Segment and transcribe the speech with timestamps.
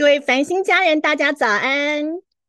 [0.00, 2.02] 各位繁星家人，大家早安！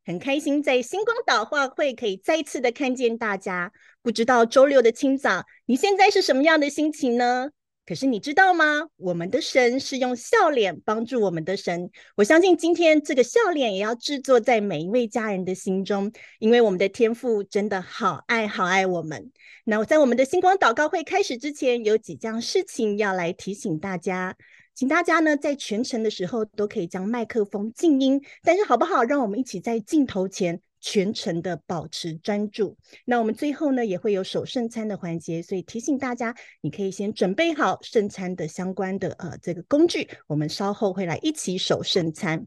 [0.06, 3.70] 很开心在星光导化会可以再次的看见大家。
[4.00, 7.50] 不知道周六的清早，你现在是什么样的心情呢？
[7.84, 8.88] 可是你知道吗？
[8.96, 11.90] 我们的神是用笑脸帮助我们的神。
[12.16, 19.30] 我相信今天这个笑脸也要制作在每一位家人的心中，因为我们的天父真的好爱好爱我们。
[19.64, 24.34] 那我在我们的星光祷告会开始之前，有几件事情要来提醒大家。
[24.74, 29.02] 请大家呢，在全程的时候都可以将麦克风静音，但是好不好？
[29.04, 32.76] 让我们一起在镜头前全程的保持专注。
[33.04, 42.46] 那我们最后呢，也会有守圣餐的环节，所以提醒大家，你可以先准备好圣餐的相关的呃这个工具，我们稍后会来一起守圣餐。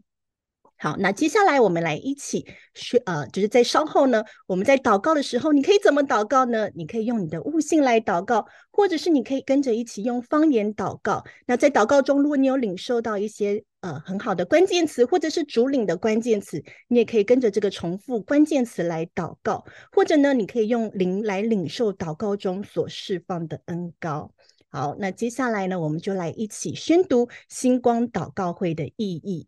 [0.77, 6.70] 好，那接下来我们来一起学，呃，就是在稍后呢，我们在祷告的时候，你可以怎么祷告呢？
[6.75, 11.23] 你可以用你的悟性来祷告，或者是你可以跟着一起用方言祷告。
[11.48, 24.29] 那在祷告中，如果你有领受到一些呃很好的关键词，或者是主领的关键词，你也可以跟着这个重复关键词来祷告，或者呢，你可以用灵来领受祷告中所释放的恩膏。
[24.70, 29.48] 好，那接下来呢，我们就来一起宣读星光祷告会的意义。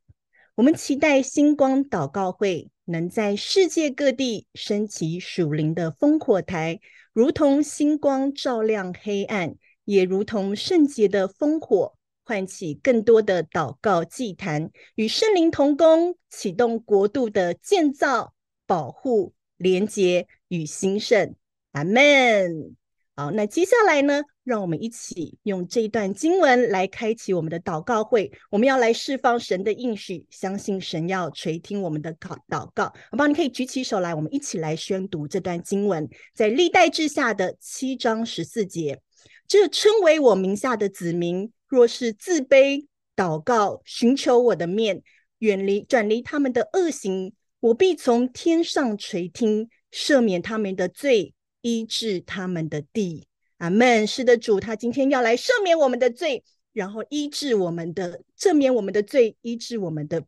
[0.58, 6.80] 我们期待星光祷告会能在世界各地升起属灵的烽火台，
[7.14, 9.56] 如同星光照亮黑暗，
[9.86, 11.94] 也如同圣洁的烽火，
[12.26, 18.34] 唤起更多的祷告祭坛，与圣灵同工，启动国度的建造、
[18.66, 21.36] 保护、连结与兴盛。
[21.74, 22.76] 阿门。
[23.20, 28.32] 好，那接下来呢，让我们一起用这一段经文来开启我们的祷告会。
[28.52, 32.86] 我们要来释放神的应许，相信神要垂听我们的祷祷告。
[32.86, 33.26] 好不好？
[33.26, 39.02] 你可以举起手来，我们一起来宣读这段经文，在历代志下的七章十四节。
[39.48, 45.02] 这称为我名下的子民，若是自卑祷告，寻求我的面，
[45.40, 51.34] 远离转离他们的恶行，我必从天上垂听，赦免他们的罪。
[51.62, 53.28] 医治他们的地，
[53.58, 54.06] 阿门。
[54.08, 56.44] 是的，主，他今天要来赦免我们的罪，
[56.74, 60.24] 然后医治我们的，赦免我们的罪，医治我们的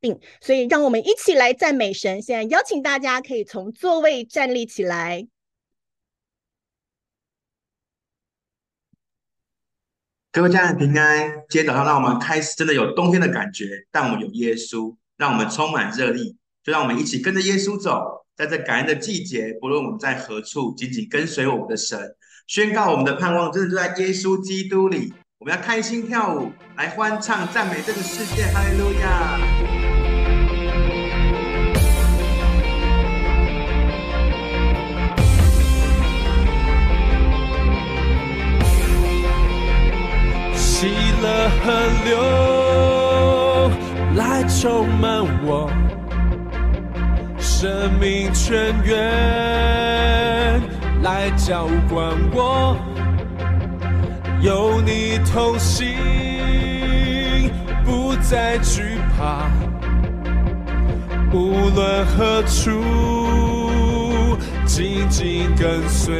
[0.00, 0.20] 病。
[0.40, 2.20] 所以，让我们一起来赞美神。
[2.22, 5.26] 现在邀请大家可以从座位站立起来。
[10.32, 11.44] 各位家人平安。
[11.48, 16.36] 今天早上，让我们开始，真的有冬天的感觉，但我们有耶稣，让我们充满热力。
[16.62, 18.19] 就让我们一起跟着耶稣走。
[18.40, 21.98] 在这感恩的季节，不论我们在何处，紧紧跟随我们的神，
[22.46, 25.12] 宣告我们的盼望，真的就在耶稣基督里。
[25.38, 29.38] 我们要开心跳舞，来欢唱赞美这个世界，哈利路亚！
[40.56, 40.86] 喜
[41.20, 41.70] 乐河
[42.06, 42.16] 流
[44.16, 45.70] 来充满我。
[47.60, 50.62] 生命泉源
[51.02, 52.74] 来浇灌我，
[54.40, 55.86] 有你同行，
[57.84, 59.50] 不再惧怕，
[61.34, 62.80] 无论何处，
[64.64, 66.14] 紧紧跟随。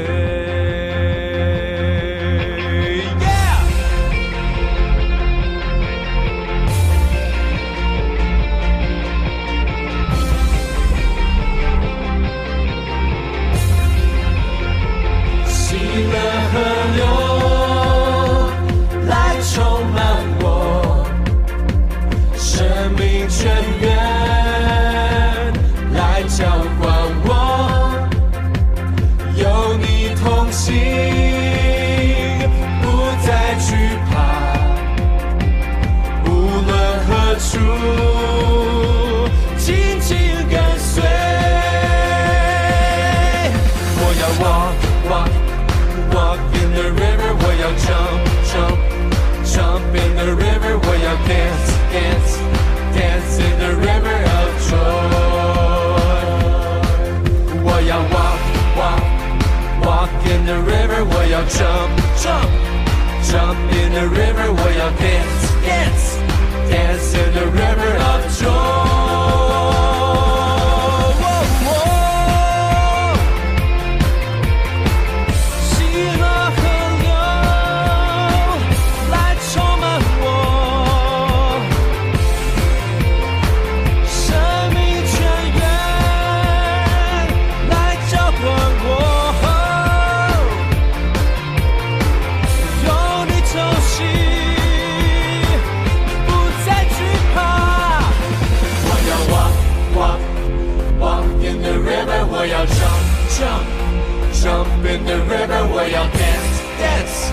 [105.68, 107.30] where you'll dance, dance,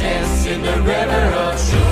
[0.00, 1.85] dance in the river of truth.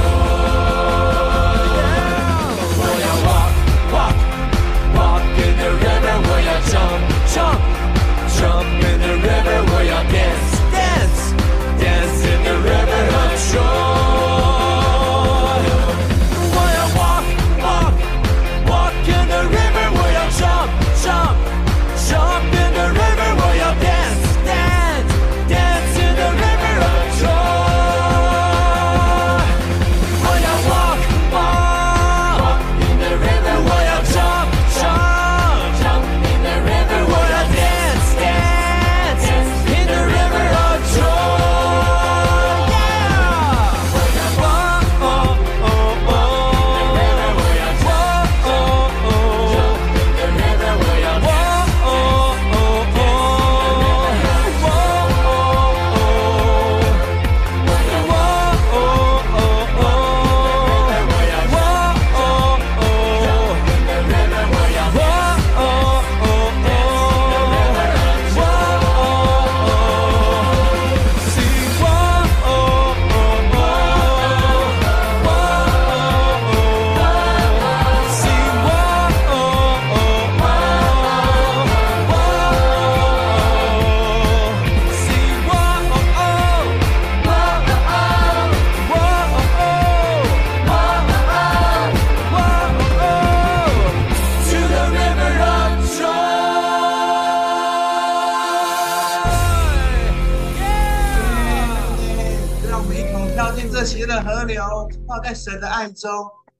[103.74, 104.62] 这喜乐的河流，
[105.08, 106.08] 泡在神的爱中，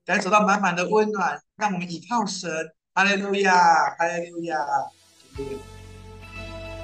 [0.05, 1.41] 感受到满满的温暖。
[1.57, 2.51] 让我们倚靠神，
[2.93, 3.55] 哈利路亚，
[3.97, 4.59] 哈利路亚。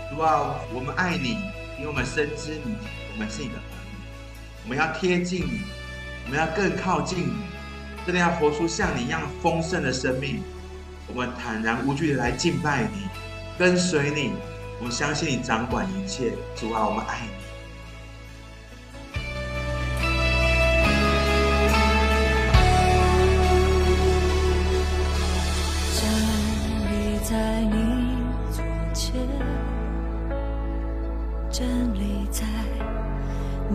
[0.08, 1.30] 主啊，我们爱你，
[1.76, 2.76] 因为我们深知你，
[3.12, 3.58] 我们是你的儿
[3.90, 3.98] 女。
[4.62, 5.62] 我们要贴近你，
[6.26, 7.32] 我们要更靠近你，
[8.06, 10.44] 真的要活出像你一样丰盛的生命。
[11.08, 13.08] 我们坦然无惧的来敬拜你，
[13.58, 14.34] 跟随你。
[14.78, 17.39] 我们相信你掌管一切，主啊，我们爱你。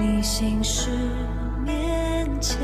[0.08, 0.92] 你心事
[1.66, 2.60] 面前，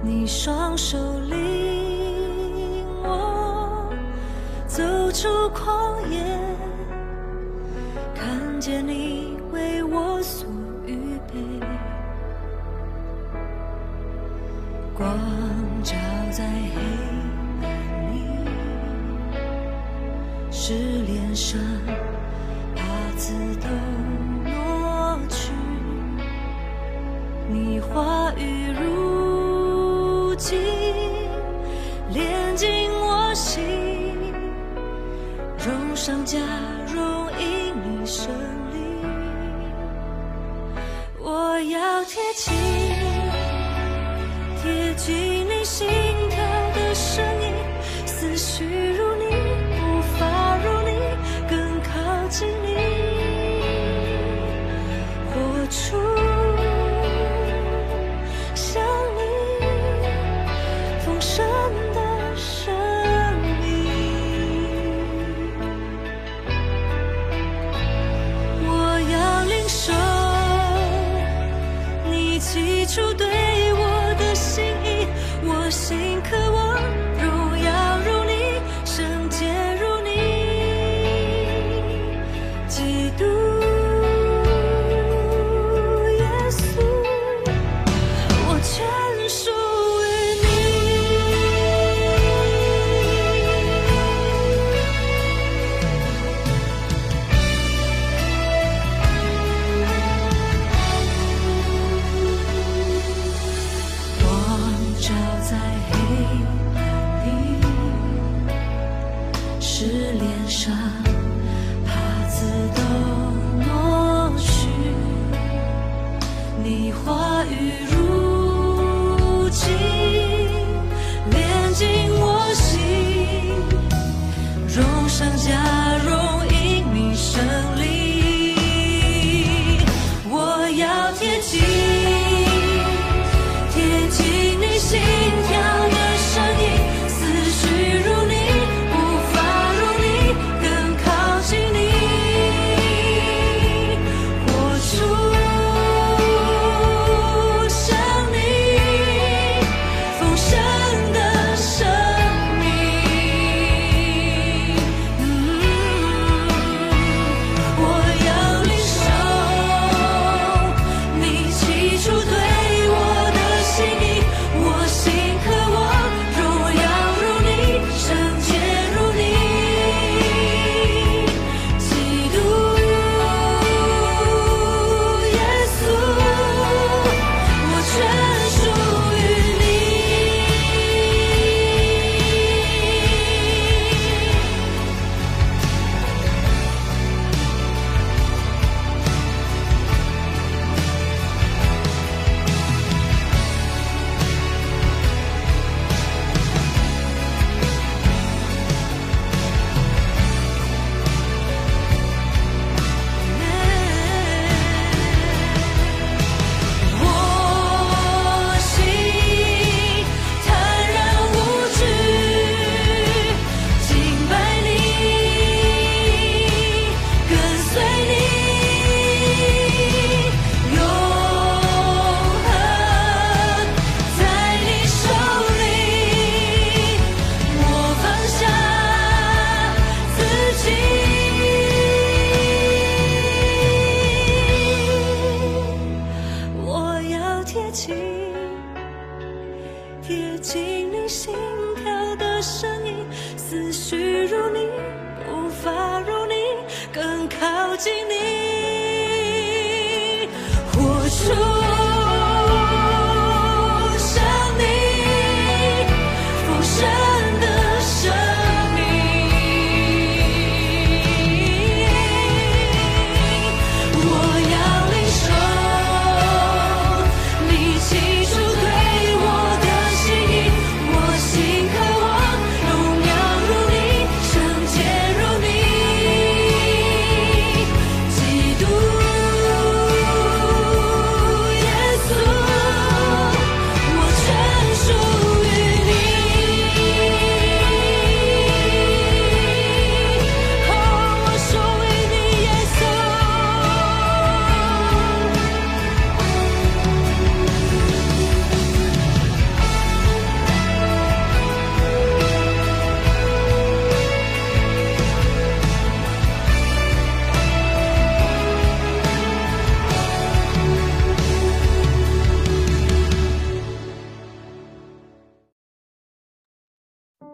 [0.00, 0.96] 你双手
[1.28, 3.92] 领我
[4.68, 6.22] 走出旷野，
[8.14, 10.48] 看见你为我所
[10.86, 11.34] 预备，
[14.94, 15.08] 光
[15.82, 15.96] 照
[16.30, 17.66] 在黑暗
[18.12, 18.14] 里，
[20.52, 21.58] 是脸上
[22.76, 22.84] 帕
[23.16, 24.01] 子都。
[27.90, 30.58] 话语如今
[32.10, 33.62] 连进我心，
[35.58, 36.38] 荣上加
[36.94, 38.30] 荣，因你胜
[38.72, 38.76] 利，
[41.18, 42.54] 我要贴近，
[44.62, 46.11] 贴近你心。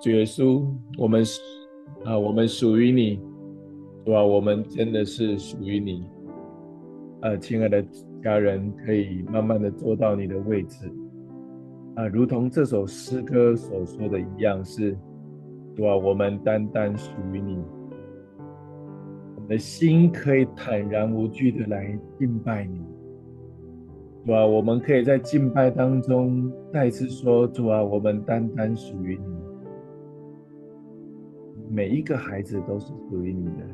[0.08, 1.22] 耶稣，我们
[2.04, 3.20] 啊，我们属于你，
[4.04, 6.04] 主啊，我们真的是属于你。
[7.20, 7.84] 呃，亲爱的
[8.22, 10.90] 家人，可以慢慢的坐到你的位置
[11.96, 14.96] 啊，如同这首诗歌所说的一样，是
[15.74, 17.58] 主啊，我们单单属于你，
[19.34, 22.80] 我们的心可以坦然无惧的来敬拜你。
[24.24, 29.37] 主啊，我们可以在敬拜当中再次说，主啊，我们单单属于你。
[31.70, 33.66] 每一个孩子都是属于你的，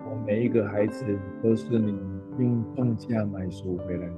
[0.00, 1.04] 我每一个孩子
[1.42, 1.96] 都是你
[2.38, 4.14] 用重价买赎回来的。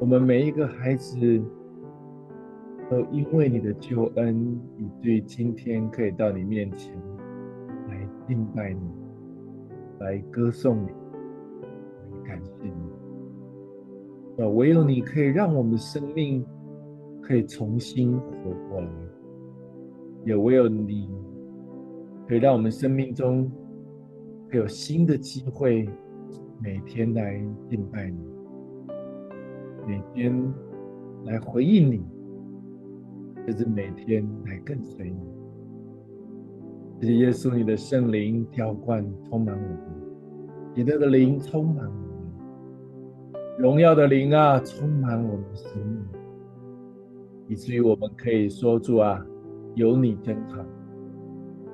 [0.00, 1.16] 我们每一个孩子
[2.90, 6.92] 都因为你的救恩，以至于今天可以到你面前
[7.88, 8.80] 来敬拜你，
[10.00, 12.72] 来歌颂你，来感谢你。
[14.56, 16.44] 唯有你可以让我们的生命
[17.20, 18.88] 可以重新活过来。
[20.24, 21.08] 也唯有你，
[22.28, 23.50] 可以让我们生命中
[24.50, 25.88] 会有新的机会，
[26.62, 28.18] 每天来敬拜你，
[29.86, 30.52] 每天
[31.24, 32.04] 来回应你，
[33.46, 35.16] 甚至每天来跟随你。
[37.00, 39.78] 谢谢耶稣，你的圣灵浇灌充满我们，
[40.74, 41.92] 你的灵充满我
[43.32, 46.04] 们，荣耀的灵啊，充满我们的生命，
[47.48, 49.26] 以至于我们可以说主啊。
[49.74, 50.64] 有你真好，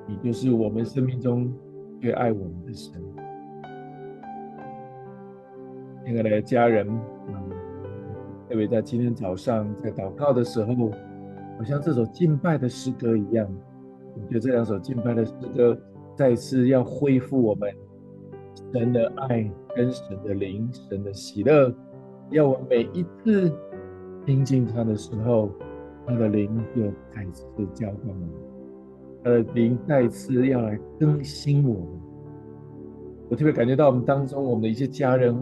[0.07, 1.51] 你就是我们生命中
[1.99, 3.01] 最爱我们的神。
[6.05, 6.87] 亲爱的家人，
[8.47, 10.91] 特别在今天早上在祷告的时候，
[11.57, 13.49] 好像这首敬拜的诗歌一样，
[14.15, 15.77] 我觉得这两首敬拜的诗歌
[16.15, 17.69] 再次要恢复我们
[18.71, 21.73] 神的爱跟神的灵、神的喜乐，
[22.29, 23.51] 要我每一次
[24.25, 25.49] 亲近他的时候。
[26.07, 28.29] 他的灵又再次浇灌我们，
[29.23, 31.83] 他的灵再次要来更新我们。
[33.29, 35.35] 我特别感觉到我们当中，我们的一些家人，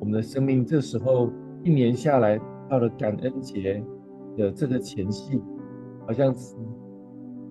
[0.00, 1.30] 我们的生命，这时候
[1.62, 3.84] 一年下来到了感恩节
[4.38, 5.38] 的这个前夕，
[6.06, 6.34] 好像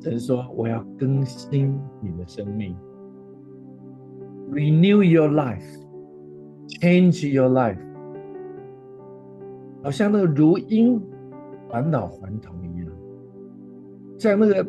[0.02, 2.76] 神说：“我要更新你的生命
[4.50, 7.78] ，renew your life，change your life。”
[9.84, 11.00] 好像那个如鹰。
[11.76, 12.90] 返老还童一样，
[14.18, 14.66] 像那个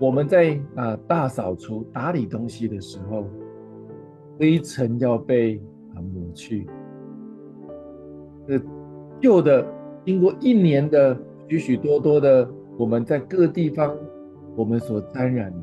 [0.00, 3.24] 我们在啊大扫除、打理东西的时候，
[4.36, 5.62] 灰尘要被
[5.94, 6.66] 啊抹去，
[8.48, 8.60] 这
[9.20, 9.64] 旧的
[10.04, 11.16] 经过一年的
[11.48, 13.96] 许许多多的我们在各地方
[14.56, 15.58] 我们所沾染的，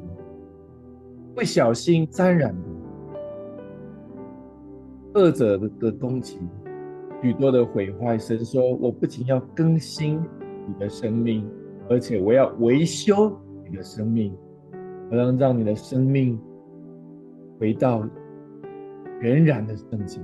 [1.36, 2.56] 不小心沾染
[5.14, 6.40] 的，恶者的的攻击，
[7.22, 10.18] 许多的毁坏，神说我不仅要更新。
[10.72, 11.46] 你的生命，
[11.90, 13.38] 而且我要维修
[13.68, 14.34] 你的生命，
[15.10, 16.40] 我要让你的生命
[17.60, 18.08] 回到
[19.20, 20.22] 全然的圣洁，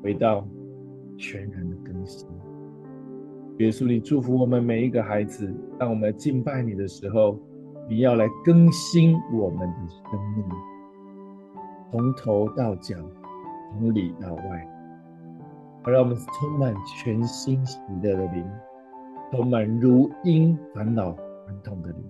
[0.00, 0.46] 回到
[1.18, 2.28] 全然的更新。
[3.58, 7.36] 耶稣，你祝福我们每一个孩子，当我们敬拜你的时候，
[7.88, 10.44] 你要来更新我们的生命，
[11.90, 12.96] 从头到脚，
[13.72, 14.68] 从里到外，
[15.82, 18.44] 好让我们充满全新喜乐的灵。
[19.32, 22.04] 充满如鹰返老还童的灵，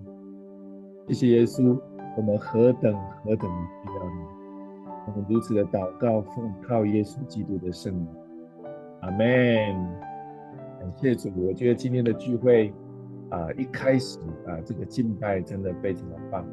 [1.07, 1.79] 谢谢耶稣，
[2.17, 8.05] 我们何等何等的需要你，我们如此的祷告，奉靠耶稣基督的圣名，
[8.99, 9.17] 阿门。
[10.81, 12.73] 感谢主，我觉得今天的聚会
[13.29, 16.45] 啊，一开始啊，这个敬拜真的非常的棒，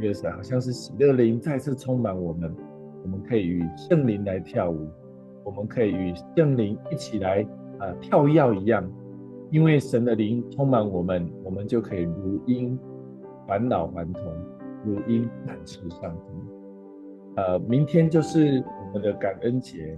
[0.00, 2.56] 觉得好像是喜乐灵再次充满我们，
[3.02, 4.88] 我们可以与圣灵来跳舞，
[5.44, 7.46] 我们可以与圣灵一起来
[7.78, 8.82] 啊跳跃一样。
[9.54, 12.76] 因为神的灵充满我们，我们就可以如鹰
[13.46, 14.20] 返老还童，
[14.84, 17.36] 如鹰展翅上腾。
[17.36, 19.96] 呃，明天就是我们的感恩节，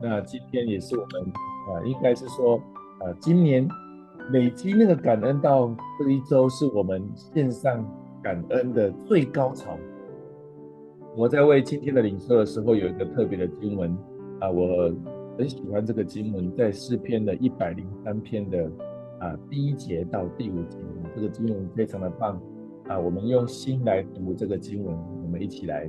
[0.00, 2.58] 那今天也是我们啊、呃，应该是说
[3.00, 3.66] 啊、呃，今年
[4.30, 7.84] 累积那个感恩到这一周，是我们线上
[8.22, 9.76] 感恩的最高潮。
[11.16, 13.90] 我在为今天的领受的时候，有一个特别的经文
[14.38, 14.94] 啊、我。
[15.38, 18.70] 很喜欢这个经文，在诗篇的一百零三篇的
[19.22, 20.78] 啊第一节到第五节，
[21.14, 22.42] 这个经文非常的棒
[22.88, 22.98] 啊！
[22.98, 25.88] 我们用心来读这个经文，我们一起来。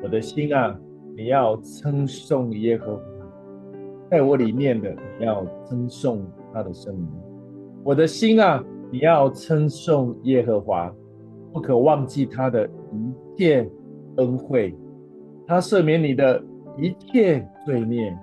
[0.00, 0.78] 我的心啊，
[1.16, 3.02] 你要称颂耶和华，
[4.08, 7.08] 在我里面的你要称颂他的圣名。
[7.82, 10.94] 我的心啊，你要称颂耶和华，
[11.52, 13.68] 不可忘记他的一切
[14.18, 14.72] 恩惠，
[15.48, 16.40] 他赦免你的
[16.78, 18.16] 一切罪孽。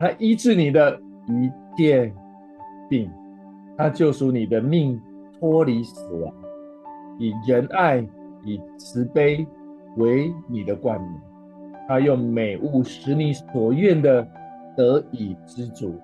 [0.00, 2.10] 他医治你的一切
[2.88, 3.10] 病，
[3.76, 5.00] 他救赎你的命
[5.38, 6.32] 脱离死亡，
[7.18, 8.00] 以仁爱、
[8.44, 9.46] 以慈悲
[9.96, 11.20] 为你的冠冕。
[11.86, 14.26] 他用美物使你所愿的
[14.76, 15.94] 得以知足，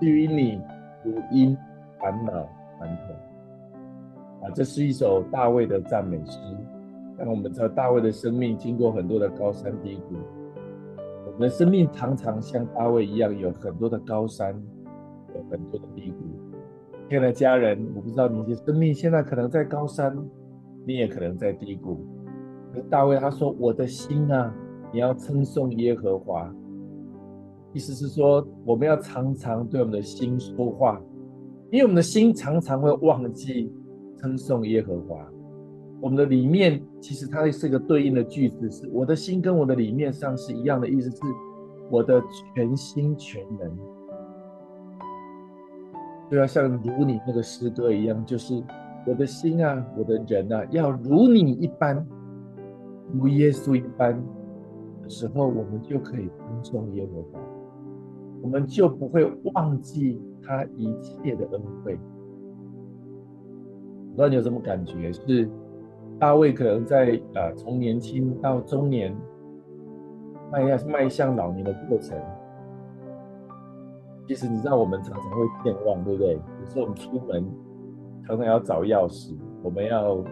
[0.00, 0.60] 至于你，
[1.04, 1.56] 如鹰
[1.98, 2.44] 返老
[2.78, 3.16] 还童。
[4.42, 6.38] 啊，这是一首大卫的赞美诗。
[7.16, 10.14] 让我们知道，大卫的生命经过很多的高山低谷。
[11.26, 14.54] 我们的生命常常像大卫一样，有很多的高山，
[15.34, 16.16] 有很多的低谷。
[17.08, 20.14] 亲爱的家人，我不知道你的生命现在可能在高山，
[20.86, 22.04] 你也可能在低谷。
[22.90, 24.54] 大卫他说：“我的心啊。”
[24.90, 26.50] 你要称颂耶和华，
[27.74, 30.98] 意思是说，我们要常常对我们的心说话，
[31.70, 33.70] 因为我们的心常常会忘记
[34.16, 35.30] 称颂耶和华。
[36.00, 41.18] 我们的里面其实它是一个对应的句子，是我的心跟我的里面上是一样的意思，是
[41.90, 42.22] 我的
[42.54, 43.70] 全心全人，
[46.30, 48.62] 就要像如你那个诗歌一样，就是
[49.06, 52.06] 我的心啊，我的人啊，要如你一般，
[53.12, 54.14] 如耶稣一般
[55.02, 55.08] 的。
[55.10, 57.40] 时候，我们就可以称颂耶和华，
[58.42, 61.98] 我们就不会忘记他一切的恩惠。
[64.10, 65.10] 我不知道你有什么感觉？
[65.10, 65.48] 是
[66.18, 69.16] 大卫可能在呃从年轻到中年，
[70.52, 72.14] 迈向迈向老年的过程。
[74.28, 76.34] 其实你知道，我们常常会健忘，对不对？
[76.34, 77.42] 有时候我们出门
[78.26, 80.24] 常常要找钥匙，我们要有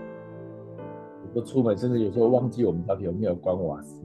[1.33, 4.05] 时候出门，甚至有时候忘记我们到底有没有关瓦斯。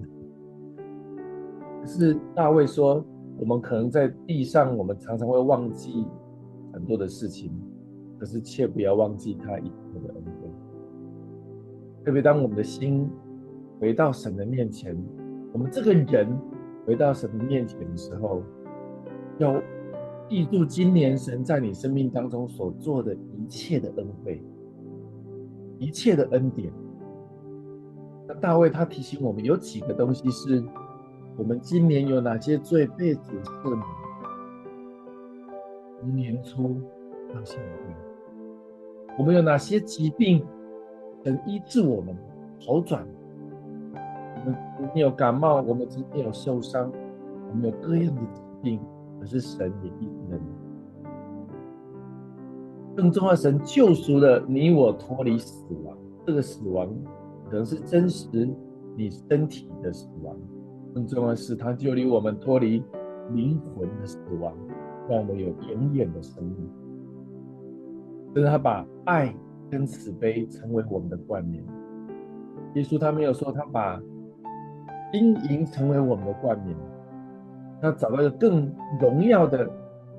[1.82, 3.04] 可是大卫说，
[3.38, 6.06] 我们可能在地上，我们常常会忘记
[6.72, 7.52] 很多的事情，
[8.18, 10.50] 可是切不要忘记他一切的恩惠。
[12.06, 13.10] 特别当我们的心
[13.78, 14.98] 回到神的面前，
[15.52, 16.30] 我们这个人
[16.88, 18.42] 回到神的面前的时候，
[19.38, 19.62] 要
[20.32, 24.42] 记住今年神在你生命当中所做的一切的恩惠，
[25.78, 26.72] 一切的恩典。
[28.26, 30.64] 那大卫他提醒我们，有几个东西是。
[31.36, 33.84] 我们今年有哪些罪被主赦免？
[36.00, 36.80] 从年初
[37.34, 40.46] 到现在，我们有哪些疾病
[41.26, 42.16] 能医治我们
[42.66, 43.06] 好转？
[43.96, 46.90] 我们今天有感冒，我们今天有受伤，
[47.50, 48.80] 我们有各样的疾病，
[49.22, 50.50] 可是神也医治了你。
[52.96, 55.96] 更重要，神救赎了你我脱离死亡。
[56.26, 56.94] 这个死亡
[57.46, 58.28] 可能是真实
[58.98, 60.36] 你身体的死亡。
[60.94, 62.84] 更重要的是，他救离我们脱离
[63.34, 64.54] 灵魂的死亡，
[65.08, 66.70] 让我们有永远的生命。
[68.34, 69.34] 就是他把爱
[69.70, 71.64] 跟慈悲成为我们的冠冕。
[72.76, 74.02] 耶稣他没有说他把
[75.12, 76.76] 金银成为我们的冠冕，
[77.82, 79.70] 他找到一个更荣耀的。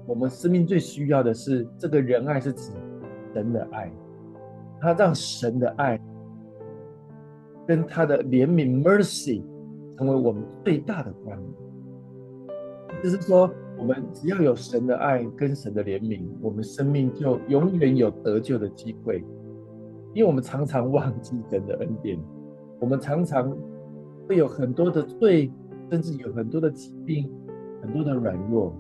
[0.07, 2.73] 我们生命最需要的是这个仁爱，是指
[3.33, 3.91] 神的爱。
[4.81, 6.01] 他让神的爱
[7.67, 9.43] 跟他的怜悯 （mercy）。
[9.99, 13.49] 成为我们最大的冠冕，就是说，
[13.79, 19.23] 我们只要有神的爱跟神的怜悯，我们生命就永远有得救的机会。
[20.13, 22.19] 因为我们常常忘记神的恩典，
[22.81, 23.57] 我们常常
[24.27, 25.53] 会有很多的罪，
[25.91, 27.31] 甚至有很多的疾病，
[27.83, 28.73] 很多的软弱。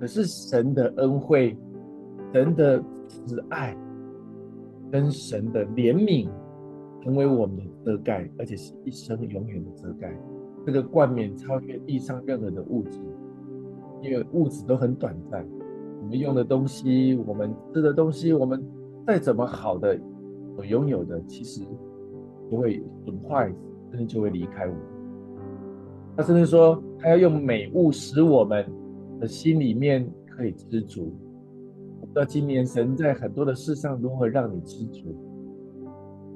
[0.00, 1.56] 可是神的恩惠、
[2.32, 3.76] 神的慈爱
[4.90, 6.28] 跟神的怜悯，
[7.02, 10.12] 成为我们的遮盖，而且是一生永远的遮盖。
[10.66, 13.00] 这个冠冕超越地上任何的物质，
[14.00, 15.46] 因为物质都很短暂。
[16.00, 18.60] 我们用的东西，我们吃的东西，我们
[19.06, 19.96] 再怎么好的
[20.56, 21.64] 所拥有的，其实
[22.50, 23.54] 不会损坏，
[23.90, 24.82] 甚至就会离开我们。
[26.16, 28.64] 他甚至说，他要用美物使我们
[29.20, 31.12] 的心里面可以知足。
[32.00, 35.14] 我不知道今年神在很多的事上如何让你知足，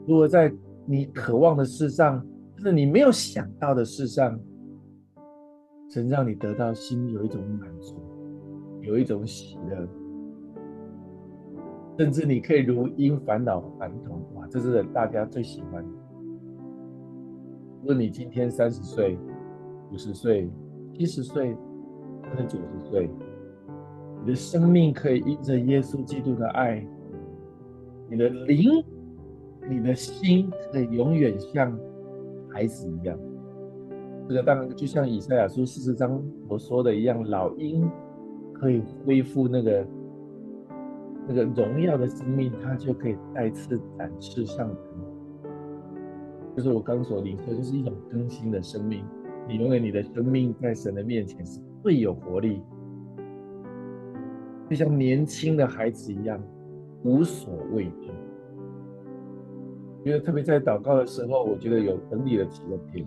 [0.07, 0.53] 如果在
[0.85, 2.25] 你渴望的事上。
[2.59, 4.41] 就是你没有想到的事上，
[5.91, 7.97] 神让你得到心有一种满足，
[8.81, 9.87] 有一种喜乐，
[11.99, 14.19] 甚至你可以如因返老还童。
[14.37, 15.91] 哇，这是大家最喜欢的。
[17.83, 19.19] 无论你今天三十岁、
[19.93, 20.51] 五十岁、
[20.95, 21.55] 七十岁，
[22.23, 23.11] 或者九十岁，
[24.21, 26.87] 你的生命可以因着耶稣基督的爱，
[28.11, 28.85] 你的灵、
[29.69, 31.77] 你的心可以永远像。
[32.49, 33.19] 孩子一样，
[34.27, 37.87] 这个当然就像以赛亚书四十章所说的一样，老鹰
[38.55, 39.87] 可以恢复那个
[41.29, 44.81] 那个荣耀的生命，它就可以再次展翅上腾。
[46.57, 49.05] 就是我刚所领受，就是一种更新的生命。
[49.49, 52.61] 你认为你的生命在神的面前是最有活力，
[54.69, 56.41] 就像年轻的孩子一样，
[57.05, 58.11] 无所畏惧。
[60.05, 63.05] 觉得特别在祷告的时候，我觉得有整理了几个篇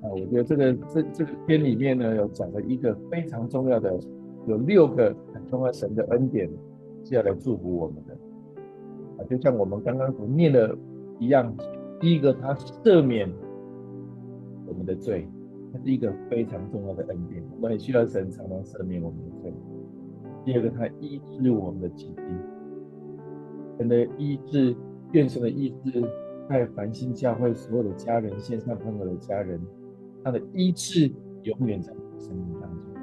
[0.00, 0.10] 啊。
[0.12, 3.98] 我觉得这个这这个篇里面呢，有讲了一个非常重要的，
[4.46, 6.48] 有六个很重要神的恩典
[7.04, 8.14] 是要来祝福我们的
[9.18, 9.26] 啊。
[9.28, 10.76] 就像我们刚刚所念的
[11.18, 11.52] 一样，
[11.98, 13.28] 第一个他赦免
[14.68, 15.28] 我们的罪，
[15.72, 19.54] 它是一个非常重要的恩典，我们很需要神常常赦免我们的罪。
[20.44, 22.24] 第二个，他医治我们的疾病，
[23.78, 24.76] 神的医治。
[25.12, 26.00] 愿神的医治，
[26.48, 29.60] 在繁星教会所有的家人、线上朋友的家人，
[30.22, 31.10] 他的医治
[31.42, 32.94] 永远在生命当中。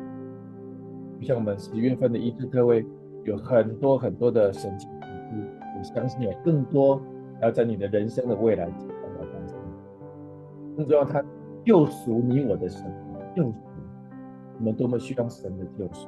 [1.20, 2.86] 就像我们十月份的医治特会，
[3.26, 7.02] 有很多很多的神奇医治，我相信有更多
[7.42, 9.58] 要在你的人生的未来中要发生。
[10.78, 11.22] 更重要，他
[11.68, 12.96] 救赎你我的生命，
[13.36, 13.58] 救赎
[14.58, 16.08] 我们多么需要神的救赎。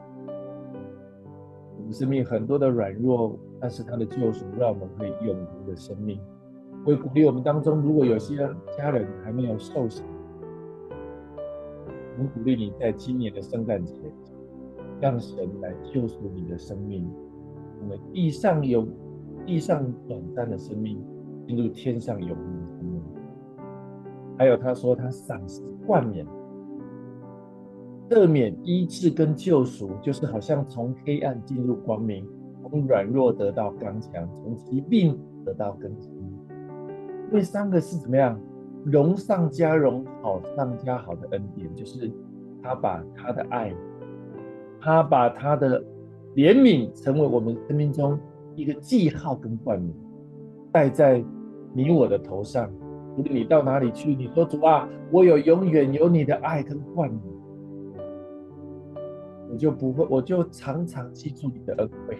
[1.78, 3.38] 我们生命很多的软弱。
[3.62, 6.18] 但是他的救赎让我们可以永恒的生命。
[6.86, 8.38] 会鼓励我们当中，如果有些
[8.78, 10.02] 家人还没有受洗，
[12.16, 13.96] 我们鼓励你在今年的圣诞节，
[15.02, 17.06] 让神来救赎你的生命。
[17.82, 18.88] 我们地上有
[19.46, 21.04] 地上短暂的生命，
[21.46, 23.02] 进入天上永恒的生命。
[24.40, 26.26] 还有他说他赏赐冠冕，
[28.10, 32.26] 赦免、医治跟救赎，就是好像从黑暗进入光明。
[32.72, 36.14] 从软弱得到刚强，从疾病得到更新。
[37.28, 38.40] 因为三个是怎么样？
[38.86, 42.10] 荣上加荣，好上加好的恩典，就是
[42.64, 43.74] 他把他的爱，
[44.80, 45.84] 他把他的
[46.36, 48.18] 怜悯，成为我们生命中
[48.56, 49.94] 一个记号跟冠冕，
[50.72, 51.22] 戴在
[51.74, 52.72] 你我的头上。
[53.20, 57.22] 无论你到哪里去，你说主啊，我有永远有你的爱跟冠冕，
[59.52, 62.18] 我就不会，我就常常记住你的恩惠。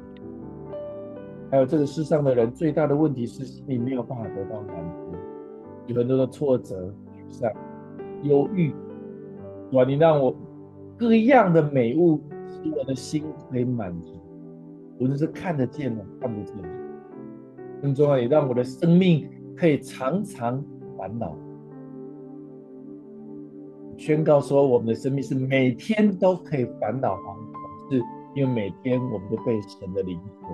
[1.50, 5.16] 还有这个世上的人最大的问题是心里没有办法得到满足，
[5.88, 7.50] 有很多的挫折、沮丧、
[8.24, 8.74] 忧郁。
[9.72, 10.36] 哇，你让我
[10.98, 14.20] 各样的美物使我的心可以满足，
[15.00, 16.68] 无论是看得见的、看不见的。
[17.82, 20.62] 更重要，你让我的生命可以常常
[21.00, 21.34] 烦恼。
[23.98, 28.02] 宣告说，我们的生命是每天都可以烦恼惶恐，是
[28.36, 30.50] 因为每天我们都被神的灵所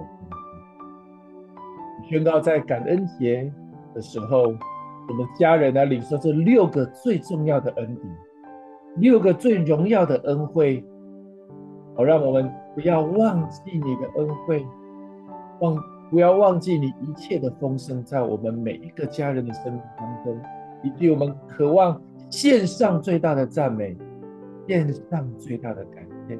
[2.08, 3.51] 宣告在感恩节
[3.93, 8.17] 的时候，我们家人来领受这六个最重要的恩典，
[8.97, 10.84] 六个最荣耀的恩惠，
[11.95, 14.65] 好，让我们不要忘记你的恩惠，
[15.62, 15.75] 忘
[16.09, 20.39] 不要忘记你一切的丰盛，在我们每一个家人的生命当中，
[20.83, 23.97] 以及我们渴望献上最大的赞美，
[24.67, 26.39] 献上最大的感谢。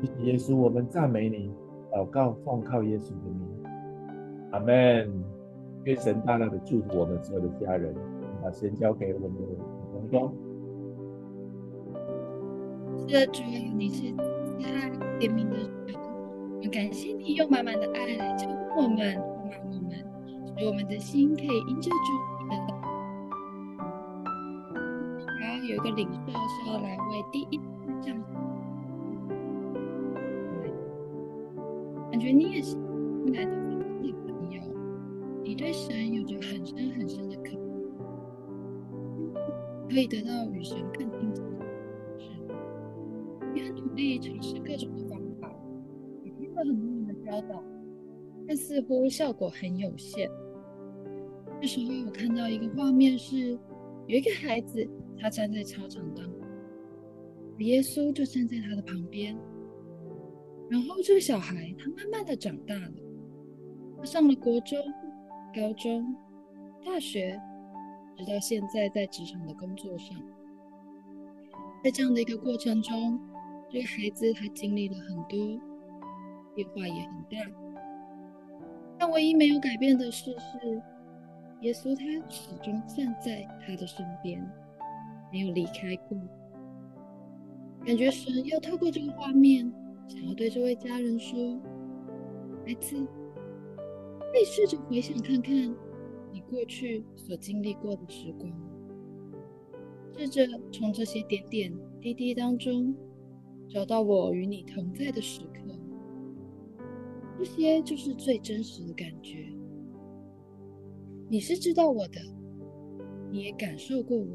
[0.00, 1.50] 谢谢耶稣，我们赞美你，
[1.90, 3.48] 祷告奉靠耶稣的名。
[4.52, 5.12] 阿门！
[5.84, 7.94] 愿神大大的祝福我们所有的家人，
[8.42, 9.46] 把神交给我们的
[9.92, 10.34] 同工。
[13.06, 15.94] 是的，主啊，你是慈爱怜悯的神，
[16.70, 19.92] 感谢你用满满的爱来教我们，充满我们，
[20.58, 21.96] 使我们的心可以因着主
[22.50, 22.54] 的。
[25.40, 27.64] 然后有一个领袖是要来为第一次
[28.02, 28.24] 降生，
[32.10, 32.74] 感觉你也是
[33.24, 33.50] 进来的
[34.02, 34.60] 女朋友。
[35.42, 37.56] 你对神有着很深很深的渴
[39.32, 39.42] 望，
[39.88, 41.66] 可以得到与神更亲近的方
[42.18, 42.30] 式。
[43.54, 45.07] 你很努力尝试各种的，
[46.64, 47.62] 了很多人的教导，
[48.46, 50.28] 但似乎效果很有限。
[51.60, 53.58] 这时候我看到一个画面是，
[54.06, 56.40] 有一个孩子，他站在操场当中，
[57.58, 59.36] 耶稣就站在他的旁边。
[60.70, 62.92] 然后这个小孩他慢慢的长大了，
[63.98, 64.78] 他上了国中。
[65.54, 66.14] 高中、
[66.84, 67.40] 大学，
[68.18, 70.14] 直到现在在职场的工作上，
[71.82, 73.18] 在这样的一个过程中，
[73.70, 75.38] 这个孩子他经历了很多，
[76.58, 77.38] 变化也很大。
[78.98, 80.82] 但唯一没有改变的事是，
[81.60, 84.44] 耶稣他始终站在他的身边，
[85.32, 86.18] 没有离开过。
[87.84, 89.72] 感觉神要透过这个画面，
[90.08, 91.60] 想要对这位家人说
[92.66, 92.96] ：“孩子。”
[94.30, 95.54] 可以试着回想看看
[96.30, 98.52] 你过去所经历过的时光，
[100.16, 102.94] 试着从这些点点滴滴当中
[103.70, 105.67] 找到我与你同在的时刻，
[107.38, 109.46] 这些就是最真实的感觉。
[111.28, 112.20] 你是知道我的，
[113.30, 114.26] 你也感受过我，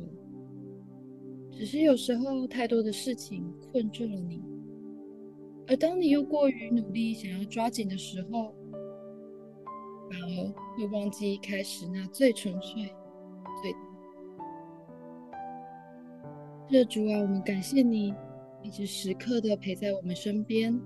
[1.52, 4.42] 只是有时候太多的事情困住了你，
[5.68, 8.56] 而当你又过于努力想要抓紧的时候。
[10.10, 12.84] 反而会忘记一开始那最纯粹、
[13.64, 13.74] 最……
[16.70, 18.14] 这主啊，我们感谢你，
[18.62, 20.80] 一直时刻的陪在我们身边。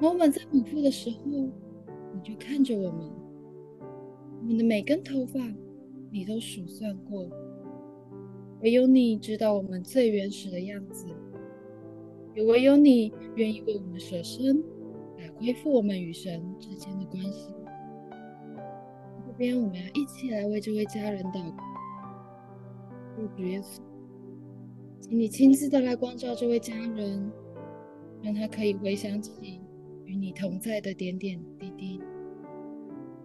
[0.00, 3.10] 我们在母腹的时候，你就看着我们，
[4.40, 5.40] 我们的每根头发，
[6.10, 7.26] 你都数算过。
[8.60, 11.06] 唯有你知道我们最原始的样子，
[12.34, 14.62] 也唯有你愿意为我们舍身，
[15.18, 17.54] 来恢复我们与神之间的关系。
[19.26, 23.80] 这边我们要一起来为这位家人祷告，主耶稣，
[25.00, 27.30] 请你亲自的来光照这位家人，
[28.22, 29.60] 让他可以回想起
[30.14, 32.00] 与你同在的点点滴滴，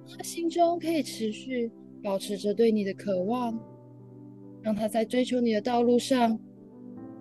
[0.08, 1.72] 他心中可以持续
[2.02, 3.58] 保持着对你的渴望。
[4.62, 6.38] 让他在追求你的道路上，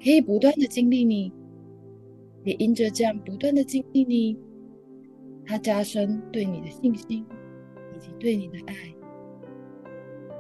[0.03, 1.31] 可以不断的经历你，
[2.45, 4.37] 也因着这样不断的经历你，
[5.45, 7.25] 他加深对你的信心
[7.95, 8.75] 以及对你的爱。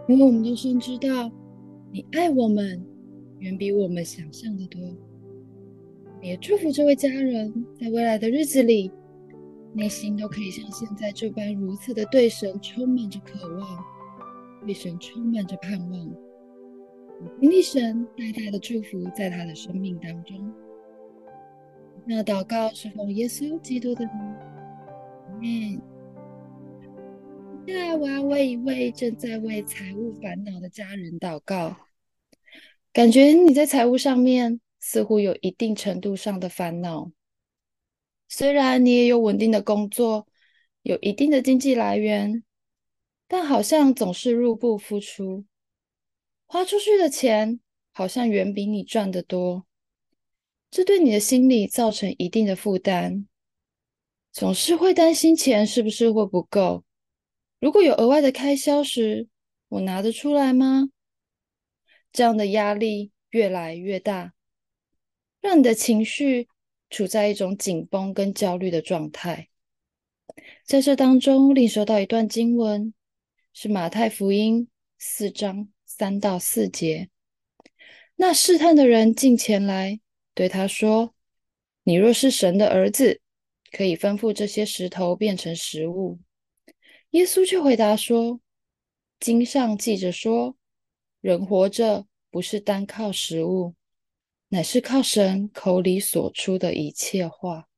[0.08, 1.30] 因为我们都深知道，
[1.92, 2.82] 你爱我们
[3.40, 4.80] 远比我们想象的多。
[6.20, 8.90] 也祝福这位家人在未来的日子里，
[9.78, 13.78] 内心都可以像现在这般如此的对神充满着渴望，
[14.66, 16.10] 对神充满着盼望。
[17.40, 20.52] 经历神大大的祝福在他的生命当中。
[22.04, 24.12] 那祷告是奉耶稣基督的名。
[25.28, 25.80] 阿门。
[27.64, 31.76] 接下来我要为一位正在为财务烦恼的家人祷告。
[32.92, 37.12] 感觉你在财务上面似乎有一定程度上的烦恼。
[38.28, 40.28] 虽然你也有稳定的工作，
[40.82, 42.44] 有一定的经济来源，
[43.26, 45.44] 但好像总是入不敷出。
[46.46, 47.60] 花出去的钱
[47.92, 49.66] 好像远比你赚的多，
[50.70, 53.26] 这对你的心理造成一定的负担，
[54.30, 56.84] 总是会担心钱是不是会不够。
[57.60, 59.28] 如果有额外的开销时，
[59.68, 60.90] 我拿得出来吗？
[62.12, 64.32] 这样的压力越来越大，
[65.40, 66.48] 让你的情绪
[66.90, 69.48] 处在一种紧绷跟焦虑的状态。
[70.64, 72.92] 在这当中，领受到一段经文，
[73.52, 75.68] 是马太福音四章。
[75.90, 77.08] 三到四节，
[78.14, 79.98] 那试探的人进前来，
[80.32, 81.12] 对他说
[81.82, 83.20] ：“你若是神的儿子，
[83.72, 86.20] 可以吩咐这些石头变成食物。”
[87.10, 88.40] 耶稣却回答说
[89.18, 90.56] ：“经上记着说，
[91.20, 93.74] 人活着不是单靠食物，
[94.48, 97.68] 乃是靠神口里所出的一切话。”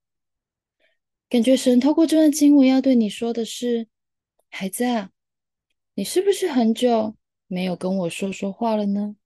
[1.29, 3.89] 感觉神透过这段经文要对你说的是
[4.51, 5.11] ：“孩子啊，
[5.95, 9.17] 你是不是很久？”没有跟我说说话了呢？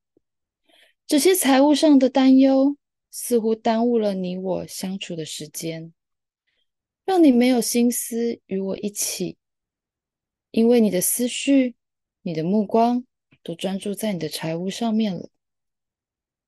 [1.07, 2.79] 这些财务上的担忧
[3.11, 5.93] 似乎耽误了你我相处的时间，
[7.05, 9.37] 让你没有心思与我一起，
[10.51, 11.77] 因为你的思绪、
[12.23, 13.05] 你的目光
[13.43, 15.29] 都专注在你的财务上面了。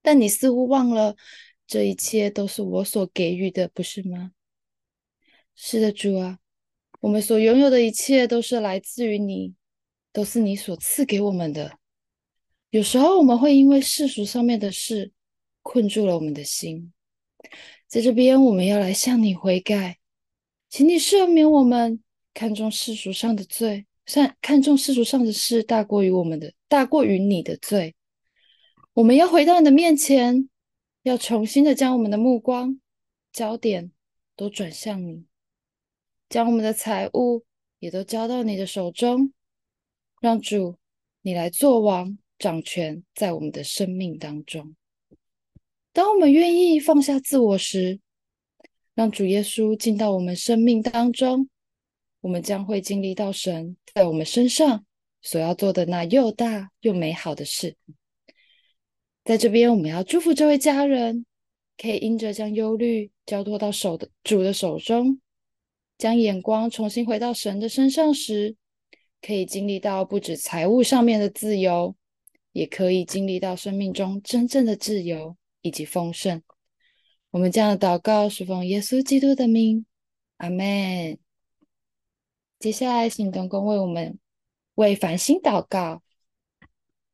[0.07, 1.17] 但你似乎忘了，
[1.67, 4.31] 这一切都是我所给予的，不是吗？
[5.57, 6.39] 是的，主啊，
[7.01, 9.55] 我们所拥有的一切都是来自于你。
[10.13, 11.79] 都是你所赐给我们的。
[12.71, 15.13] 有时候我们会因为世俗上面的事
[15.61, 16.91] 困住了我们的心，
[17.87, 19.99] 在这边我们要来向你悔改，
[20.71, 27.95] 请你赦免我们看重世俗上的罪，看看重世俗上的事大过于我们的，大过于你的罪。
[28.97, 30.49] 我们要回到你的面前，
[31.03, 32.81] 要重新的将我们的目光
[33.31, 33.93] 焦点
[34.35, 35.27] 都转向你，
[36.31, 37.45] 将我们的财物
[37.79, 39.35] 也都交到你的手中。
[40.19, 40.79] 让主，
[41.21, 44.75] 你来做王掌权在我们的生命当中。
[45.93, 48.01] 当我们愿意放下自我时，
[48.95, 51.51] 让主耶稣进到我们生命当中，
[52.23, 54.87] 我们将会经历到神在我们身上
[55.21, 57.77] 所要做的那又大又美好的事。
[59.27, 61.27] 在这边，我们要祝福这位家人，
[61.77, 65.21] 可以因着将忧虑交托到手的主的手中，
[65.99, 68.55] 将眼光重新回到神的身上时，
[69.21, 71.97] 可以经历到不止财务上面的自由，
[72.53, 76.41] 也可以经历到生命中真正的自由以及丰盛。
[77.33, 79.85] 我们这样的祷告是奉耶稣基督的名，
[80.37, 81.19] 阿门。
[82.61, 84.21] 接下来，请同工为我们
[84.77, 86.05] 为繁星祷告。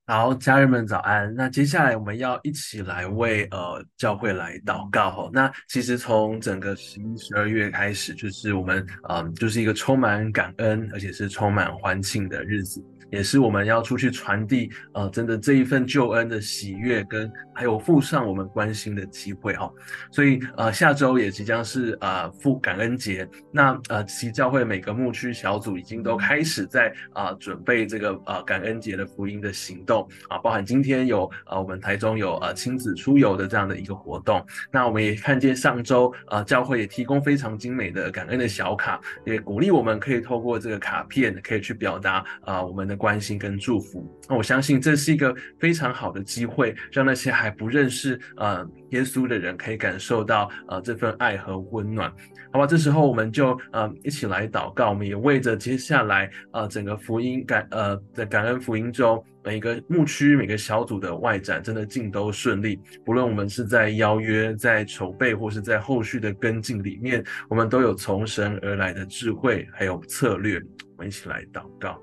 [0.05, 1.33] 好，家人们早安。
[1.35, 5.31] 那接下来我们要一起来为呃教会来祷告哈。
[5.33, 12.85] 那其实从整个十一、十二月开始，就是我们嗯、就是一个充满感恩，而且是充满欢庆的日子。
[13.13, 19.71] 也是我们要出去传递，呃，真的这一份救恩的喜悦，跟还有附上我们关心的机会哈。
[20.11, 34.43] 所以呃，下周也即将是呃复感恩节，那呃，其教会每个牧区小组已经都开始在啊、准备这个呃感恩节的福音的行动啊，包含今天有呃我们台中有呃亲子出游的这样的一个活动。
[34.71, 42.97] 那我们也看见上周呃教会也提供非常精美的感恩的小卡，也鼓励我们可以透过这个卡片可以去表达啊、我们的。
[43.03, 52.09] 关心跟祝福，那我相信这是一个非常好的机会，让那些还不认识呃耶稣的人可以感受到呃这份爱和温暖，
[52.53, 52.65] 好吧？
[52.65, 70.63] 这时候我们就呃一起来祷告，我们也为着接下来呃整个福音感呃的感恩福音周每个牧区每个小组的外展真的尽都顺利，不论我们是在邀约、在筹备或是在后续的跟进里面，我们都有从神而来的智慧还有策略，
[70.97, 72.01] 我们一起来祷告。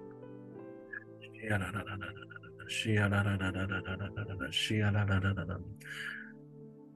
[1.50, 2.66] 需要啦啦啦啦啦啦！
[2.68, 4.48] 需要啦啦啦啦啦啦啦啦！
[4.52, 5.60] 需要啦啦啦啦啦！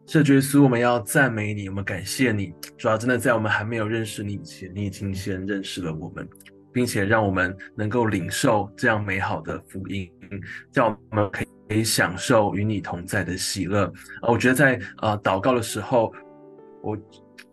[0.05, 2.53] 圣耶稣，我们要赞美你，我们感谢你。
[2.77, 6.29] 主要真的在我们还没有认识你以前，你已经先认识了我们，
[6.71, 10.07] 并且让我们能够领受这样美好的福音，
[10.71, 13.85] 叫我们可以享受与你同在的喜乐。
[14.21, 16.13] 啊，我觉得在呃祷告的时候，
[16.83, 16.95] 我。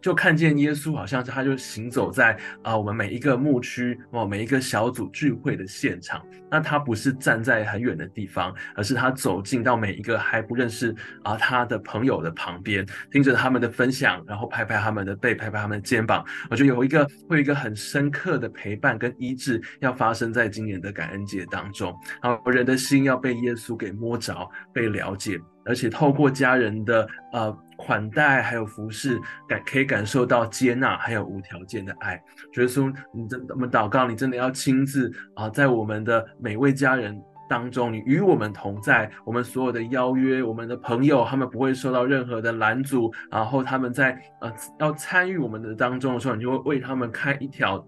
[0.01, 6.25] 就看见耶稣，好像是他就行走在啊、我们每一个牧区哦，每一个小组聚会的现场。
[6.51, 16.25] 那他不是站在很远的地方，而是他走进到每一个还不认识啊、他的朋友的旁边，听着他们的分享，然后拍拍他们的背，拍拍他们的肩膀。
[16.51, 21.95] 我觉得有一个会有一个很深刻的陪伴跟医治要发生在今年的感恩节当中。
[22.23, 25.39] 然后人的心要被耶稣给摸着，被了解。
[25.71, 32.15] 而且透过家人的呃款待，还有服侍，感可以感受到接纳，还有无条件的爱。
[32.57, 37.17] 耶稣，你真我们祷告，你真的要亲自啊、在我们的每位家人
[37.49, 39.09] 当中，你与我们同在。
[39.25, 43.13] 我们所有的邀约，我们的朋友，他们不会受到任何的拦阻。
[43.31, 47.87] 然后他们在呃要参与我们的当中的时候，你就会为他们开一条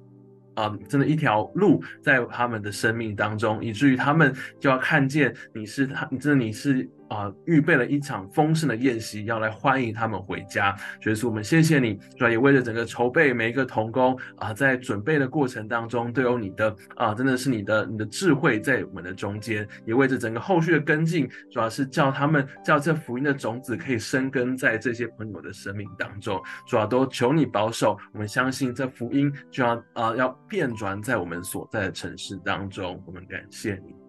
[0.54, 6.88] 啊、真的一条路在他们的生命当中，以至于他们就要看见你是他，你真的你是。
[7.12, 10.74] 啊，预备了一场丰盛的宴席，要来欢迎他们回家。
[11.00, 19.68] 所以说，我们谢谢你，主要也为了整个筹备每一个童工啊，在准备的过程当中，都有你的啊，真的是你的你的智慧在我们的中间。
[19.84, 26.42] 也为着整个后续的跟进，主要是叫他们叫这福音的种子可以生根在这些朋友的生命当中。
[26.66, 33.02] 主要都求你保守，我们相信这福音就要啊要变转在我们所在的城市当中。
[33.06, 34.01] 我们感谢你。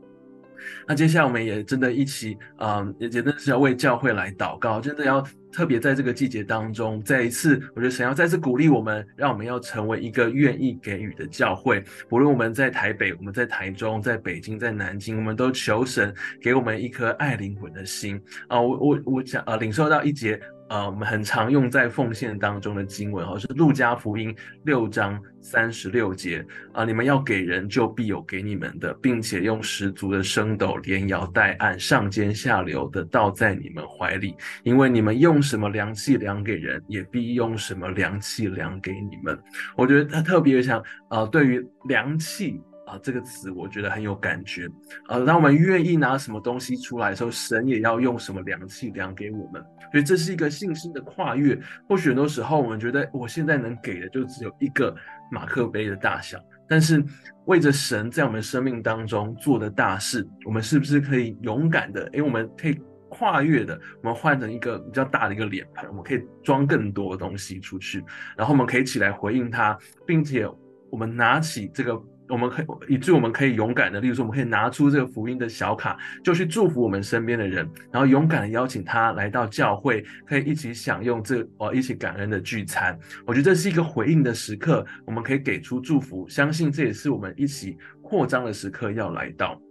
[0.87, 11.83] 那接下来我们也真的一起，嗯，也真的是要为教会来祷告，真的要特别在这个季节当中，再一次，我觉得神要再次鼓励我们，让我们要成为一个愿意给予的教会。
[12.09, 18.59] 不论我们在台北，我们在台中，在北京，在南京，我们都求神给我们一颗爱灵魂的心啊！
[18.59, 20.39] 我我我想啊，领受到一节。
[20.69, 39.37] 呃，我们很常用在奉献当中的经文，哈，是路加福音六章三十六节啊，你们要给人，就必有给你们的，并且用十足的升斗，连摇带按，上尖下流的倒在你们怀里，因为你们用什么量器量给人，也必用什么量器量给你们。
[39.75, 42.61] 我觉得他特别想，呃，对于量器。
[42.93, 44.69] 啊，这个词我觉得很有感觉。
[45.09, 49.63] 呃，当我们愿意拿什么东西出来的时候，神也要用什么量器量给我们。
[49.91, 51.59] 所以这是一个信心的跨越。
[51.89, 54.95] 或许很多时候我们觉得我现在能给的就只有一个
[55.31, 56.37] 马克杯的大小，
[56.69, 57.03] 但是
[57.45, 62.07] 为着神在我们生命当中做的大事，我们是不是可以勇敢的？
[62.13, 62.79] 因为我们可以
[63.09, 68.03] 跨越的，我们换成一个比较大的一个脸盆，我们可以装更多的东西出去，
[68.37, 69.75] 然后我们可以起来回应他，
[70.05, 70.47] 并且
[70.91, 71.99] 我们拿起这个。
[72.33, 82.97] 我们可以，以至于我们可以勇敢的，例如说，我们可以拿出这个福音的小卡，就去祝福我们身边的人，然后勇敢的邀请他来到教会，可以一起享用这哦，一起感恩的聚餐。
[83.27, 89.61] 我觉得这是一个回应的时刻，我们可以给出祝福，相信这也是我们一起扩张的时刻要来到。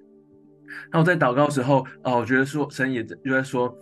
[0.93, 3.77] 那我在祷告时候，哦，我觉得说神也就在说，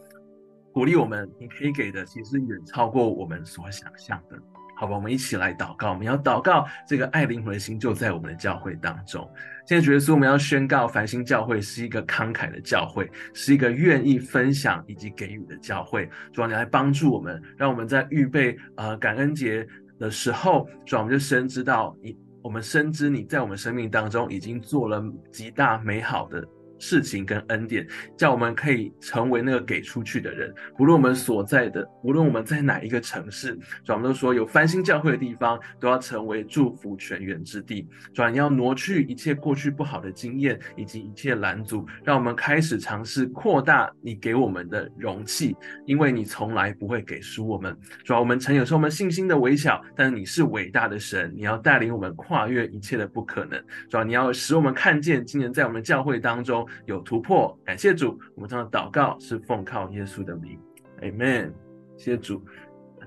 [0.72, 4.38] 鼓励我们，你可以给的其实远超过我们所想象的。
[4.80, 5.90] 好吧，我们一起来祷告。
[5.90, 9.30] 我们要祷告，这个爱灵魂的心就在我们的教会当中。
[9.66, 16.08] 现在，主耶稣，我们要宣告，繁星教会是一个慷慨的教会，是一个愿意分享以及给予的教会。
[16.32, 19.68] 主啊，你来帮助我们，让我们在预备呃感恩节
[19.98, 26.42] 的时候，主啊，我们就深知道你，我们深知你在我们生命当中已经做了极大美好的
[26.80, 30.52] 事情跟恩典，叫我们可以成为那个给出去的人。
[30.76, 33.54] 不论我们所在的，无论我们在哪一个城市，
[33.84, 37.86] 主，我们都说有翻新教会的地方，都要成为祝福泉源之地。
[38.14, 45.54] 主，你要挪去一切过去不好的经验，以及一切拦阻，让我们开始尝试扩大你给我们的容器，
[45.86, 47.76] 因为你从来不会给输我们。
[48.04, 53.62] 主要，我们曾有时候我们信心的微小，但是你是伟大的神，你要带领我们跨越一切的不可能。
[53.88, 57.58] 主要，你要使我们看见今年在我们教会当中有突破。
[57.64, 60.58] 感谢主，我们这样的祷告是奉靠耶稣的名
[61.00, 61.52] ，Amen。
[61.96, 62.42] 谢谢主。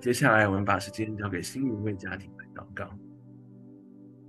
[0.01, 2.89] 接下来我们把时间交给新一位家庭来祷告。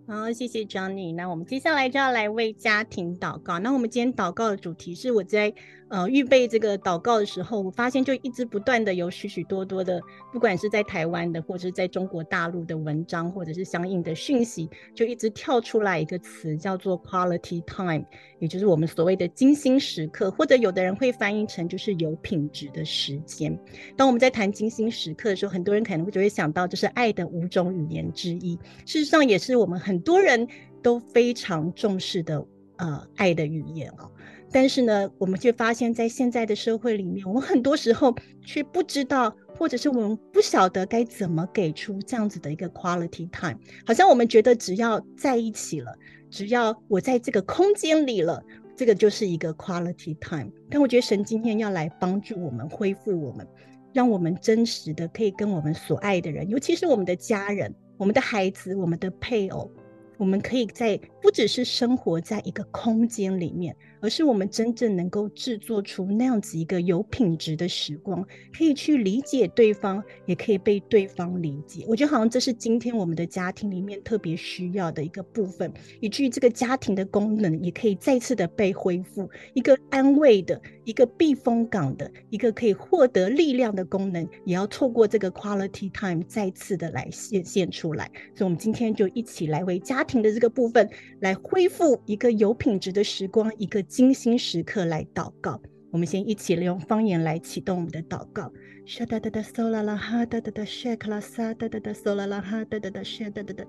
[0.06, 1.14] 好，谢谢 Johnny。
[1.14, 3.58] 那我们接下来就要来为家庭祷告。
[3.58, 5.54] 那我们今天祷告的主题是我在。
[5.94, 10.00] 呃，预备这个祷告的时候，我发现就一直不断的有许许多多的，
[10.32, 18.04] 不管是在台湾的，或者是在中国大陆的文章，或者是相应的讯息，就一直跳出来一个词，叫做 quality time，
[18.40, 23.56] 也就是我们所谓的精心时刻，或者有的人会翻译成就是有品质的时间。
[23.96, 30.48] 当我们在谈精心时刻的时候，很多人可能会就会想到，这是爱的五种语言之一，事实上也是我们很多人
[30.82, 32.44] 都非常重视的
[32.78, 34.10] 呃爱的语言哦。
[34.54, 43.58] 但是呢，我们却发现，在现在的社会里面，我们很多时候却不知道，或者是我们不晓得该怎么给出这样子的一个 quality time。
[43.84, 45.92] 好像我们觉得只要在一起了，
[46.30, 48.40] 只要我在这个空间里了，
[48.76, 50.52] 这个就是一个 quality time。
[50.70, 53.44] 但我觉得神今天要来帮助我们，恢复我们，
[53.92, 59.68] 让我们真实的可以跟我们所爱的人，尤其是我们的家人、我们的孩子、我们的配偶，
[60.16, 63.74] 我们可以在不只是生活在一个空间里面。
[64.04, 68.22] 而是我们真正能够制作出那样子一个有品质的时光，
[68.54, 71.86] 可以去理解对方，也可以被对方理解。
[71.88, 88.04] 我觉得好像这是今天我们的家庭里面特别需要的一个部分，以至于这个家庭的功能也可以再次的被恢复，一个安慰的、一个避风港的、一个可以获得力量的功能，也要透过这个 quality time 再次的来显现出来。
[88.34, 90.86] 所以，我们今天就一起来为家庭的这个部分
[91.20, 93.82] 来恢复一个有品质的时光，一个。
[93.94, 98.52] 精心时刻来祷告，我们先一起利用方言来启动我们的祷告。
[98.84, 103.64] 唰哒哒哒，嗦啦啦哈，哒哒哒，谢克拉撒，哒哒哒，嗦啦啦哈，哒哒哒，谢哒哒哒，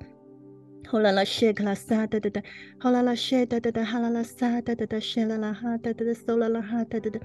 [0.89, 2.41] 呼啦啦，谢克拉撒，哒哒哒，
[2.81, 7.19] 呼啦啦，谢哒哒哒，哈啦啦撒，哒哒哒，谢啦啦哈，哒哒哒，嗦啦啦哈，哒哒哒，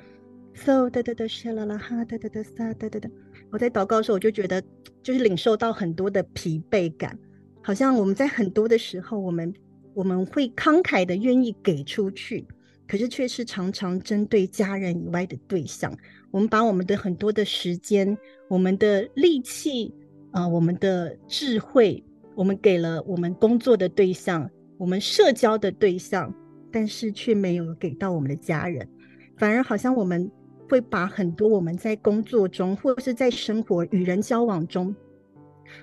[0.54, 3.08] 嗦哒哒哒，谢啦啦哈，哒哒哒，撒，哒哒哒。
[3.50, 4.62] 我在祷告的时候，我就觉得
[5.02, 7.18] 就是领受到很多的疲惫感，
[7.62, 9.54] 好像我们在很多的时候，我们
[9.94, 12.46] 我们会慷慨的愿意给出去。
[12.90, 15.96] 可是却是常常针对家人以外的对象，
[16.32, 18.18] 我们把我们的很多的时间、
[18.48, 19.94] 我们的力气
[20.32, 22.02] 啊、我们的智慧，
[22.34, 26.34] 我们给了我们工作的对象、我们社交的对象，
[26.72, 28.88] 但是却没有给到我们的家人，
[29.38, 30.28] 反而好像我们
[30.68, 34.92] 会把很多我们在工作中或是在生活与人交往中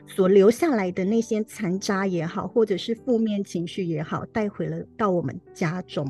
[0.06, 6.06] 所留下来的那些残渣也好，或者是负面情绪也好，带回了到我们家中。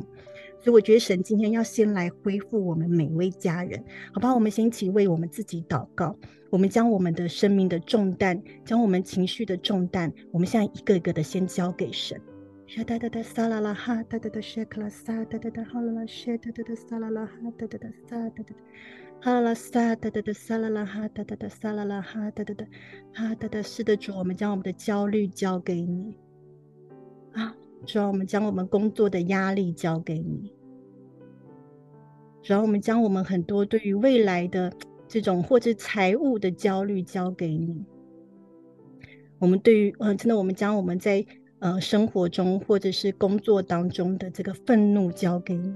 [0.59, 4.33] 所以我觉得神今天要先来恢复我们每位家人，好吧？
[4.33, 6.15] 我们先一起为我们自己祷告。
[6.49, 12.19] 我们将我们的生命的重担，将我们情绪的重担，我们现在一个一个的先交给神。
[12.85, 18.55] 哒哒哒撒啦啦哈，哒哒哒谢克拉撒，哒哒哒哈啦啦谢，哒哒哒撒啦啦哈，哒哒哒撒，哒哒哒
[19.21, 22.65] 哈啦啦撒，哒哒哒撒啦啦哈，哒哒哒撒啦啦哈，哒哒哒
[23.13, 26.17] 哈哒哒是的主，我们将我们的焦虑交给你。
[27.33, 27.55] 啊。
[27.86, 30.51] 主要我们将我们工作的压力交给你，
[32.41, 34.71] 主要我们将我们很多对于未来的
[35.07, 37.86] 这种或者财务的焦虑交给你。
[39.39, 41.25] 我们对于嗯、呃，真的，我们将我们在
[41.59, 45.73] 呃生活中或者是工作当中的这个愤怒交给你。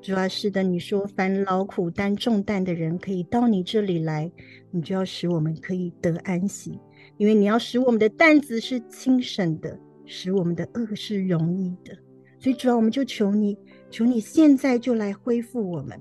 [0.00, 4.28] 主要是的，你说烦劳苦担重担的人可以到你这里来，
[4.72, 6.76] 你就要使我们可以得安息，
[7.18, 9.78] 因为你要使我们的担子是轻省的。
[10.14, 11.96] 使我们的恶是容易的，
[12.38, 13.56] 所以主要我们就求你，
[13.90, 15.98] 求你现在就来恢复我们，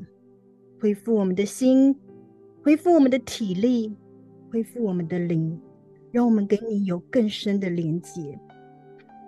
[0.81, 1.95] 恢复我们的心，
[2.61, 3.95] 恢复我们的体力，
[4.51, 5.57] 恢复我们的灵，
[6.11, 8.37] 让我们跟你有更深的连接，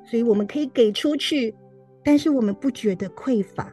[0.03, 1.55] 所以我们可以给出去，
[2.03, 3.71] 但是我们不觉得匮乏。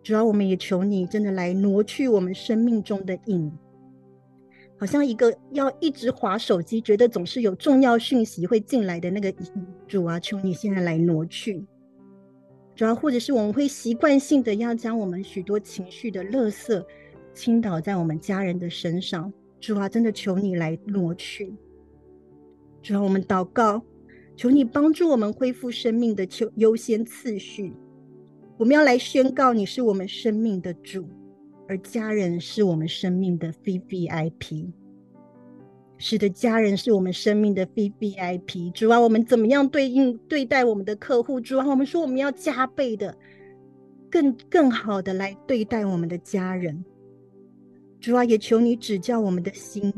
[0.00, 3.52] 主要我们也求你真的来挪去我们生命中的影。
[4.82, 9.32] 好像一个要一直划手机，觉得总是有重要讯息会进来的那个
[9.86, 11.64] 主啊，求你现在来挪去。
[12.74, 16.84] 主要或者是我们会习惯性的要将我们许多情绪的垃圾
[17.32, 21.54] 倾倒在我们家人的身上，主啊，真的求你来挪去。
[22.82, 23.80] 主啊，我们祷告，
[24.34, 27.72] 求你帮助我们恢复生命的优优先次序。
[28.58, 31.06] 我们要来宣告你是我们生命的主，
[31.72, 34.70] 而家人是我们生命的 VVIP。
[35.96, 38.72] 是的，家人是我们生命的 VVIP。
[38.72, 41.40] 主啊，我们怎么样对应对待我们的客户？
[41.40, 43.16] 主啊，我们说我们要加倍的、
[44.10, 46.84] 更更好的来对待我们的家人。
[48.00, 49.90] 主啊，也求你指教我们的心，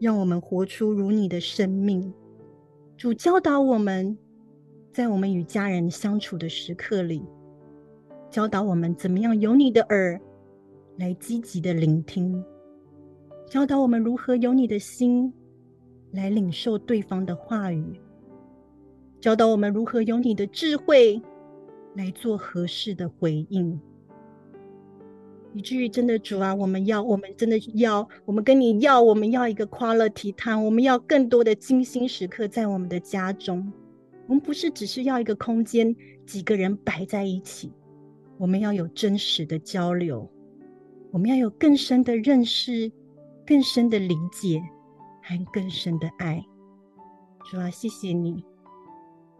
[0.00, 2.12] 让我们活出如你的生命。
[2.96, 4.18] 主教导我们，
[4.92, 7.22] 在我们与家人相处的时刻里。
[8.30, 10.20] 教导我们怎么样有你的耳
[10.98, 12.44] 来积极的聆听，
[13.48, 15.32] 教导我们如何有你的心
[16.12, 18.00] 来领受对方的话语，
[19.20, 21.20] 教导我们如何有你的智慧
[21.94, 23.80] 来做合适的回应。
[25.54, 33.70] 以至于真的主啊，我们要，我们真的要，我们跟你要，我们要一个 quality time，我们要更多的精心时刻在我们的家中。
[34.26, 37.70] 我们不是只是要一个空间，几个人摆在一起。
[38.38, 40.26] 我们要有真实的交流，
[41.12, 42.90] 我们要有更深的认识、
[43.46, 44.62] 更深的理解，
[45.20, 46.42] 还更深的爱。
[47.50, 48.42] 主啊，谢谢你！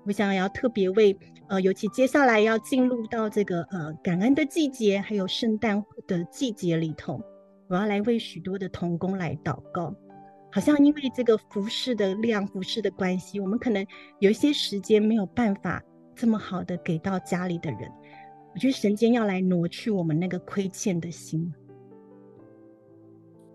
[0.05, 1.17] 我想要特别为
[1.49, 7.19] 呃，尤其接下来要进入到这个呃感恩的季节，还有圣诞的季节里头，
[7.69, 9.95] 我要来为许多的童工来祷告。
[10.51, 13.87] 好像因为这个服饰的量、服饰的关系，我们可能
[14.19, 15.83] 有一些时间没有办法
[16.15, 17.91] 这么好的给到家里的人。
[18.55, 21.51] 我觉得神间要来挪去我们那个亏欠的心，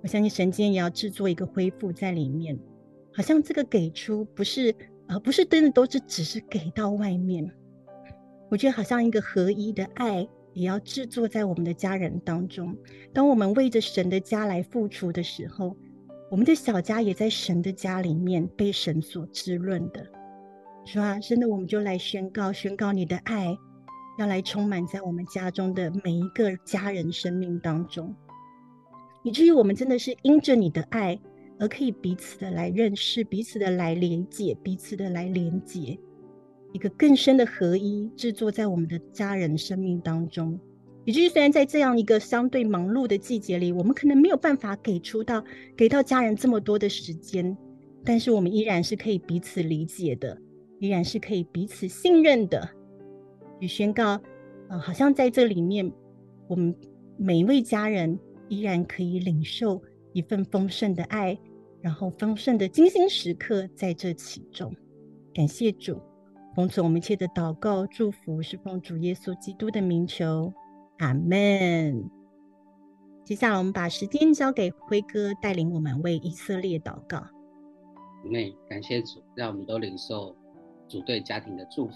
[0.02, 2.58] 我相信神间也要制作一个恢复在里面，
[3.14, 4.74] 好像这个给出不是
[5.08, 7.50] 呃不是真的都是只是给到外面，
[8.50, 12.76] 我觉得好像一个合一的爱也要制作在我们的家人当中。
[13.14, 15.76] 当我们为着神的家来付出的时候，
[16.30, 20.06] 我们的小家也在神的家里面被神所滋润的，
[20.86, 21.20] 是吧？
[21.20, 23.58] 真的，我们就来宣告宣告你的爱。
[24.20, 28.16] 要来充满在我们家中的每一个家人生命当中，
[29.28, 31.20] 以至于我们真的是因着你的爱
[31.60, 36.00] 而可以彼此的来认识，彼此的来连接，彼此的来连接，
[36.72, 40.58] 一个更深的合一制作在我们的家人生命当中。
[41.04, 45.44] 以至于虽然在这样一个相对忙碌的季节里，我们可能没有办法给出到
[45.76, 47.58] 给到家人这么多的时间，
[48.06, 50.38] 但是我们依然是可以彼此理解的，
[50.80, 52.70] 依然是可以彼此信任的。
[53.60, 54.22] 与宣告，
[54.70, 55.92] 呃，好像在这里面，
[56.48, 56.74] 我们
[57.18, 58.18] 每一位家人
[58.50, 59.82] 依然可以领受
[60.14, 61.38] 一份丰盛的爱，
[61.82, 64.74] 然后丰盛的精心时刻在这其中。
[65.34, 66.02] 感谢主，
[66.56, 70.52] 奉存我们一切的祷告祝福，是奉主耶稣基督的名求，
[70.98, 72.10] 阿门。
[73.24, 77.24] 接下来，我们把时间交给辉哥，带领我们为以色列祷告。
[78.24, 80.36] 内感谢主，让我们都领受
[80.88, 81.94] 主对家庭的祝福。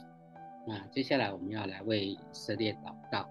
[0.68, 3.28] 那接下来我们要来为以色列祷告。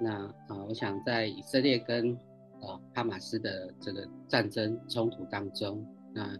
[0.00, 2.16] 那啊、我想在以色列跟
[2.66, 6.36] 呃哈马斯的这个战争冲突当中，那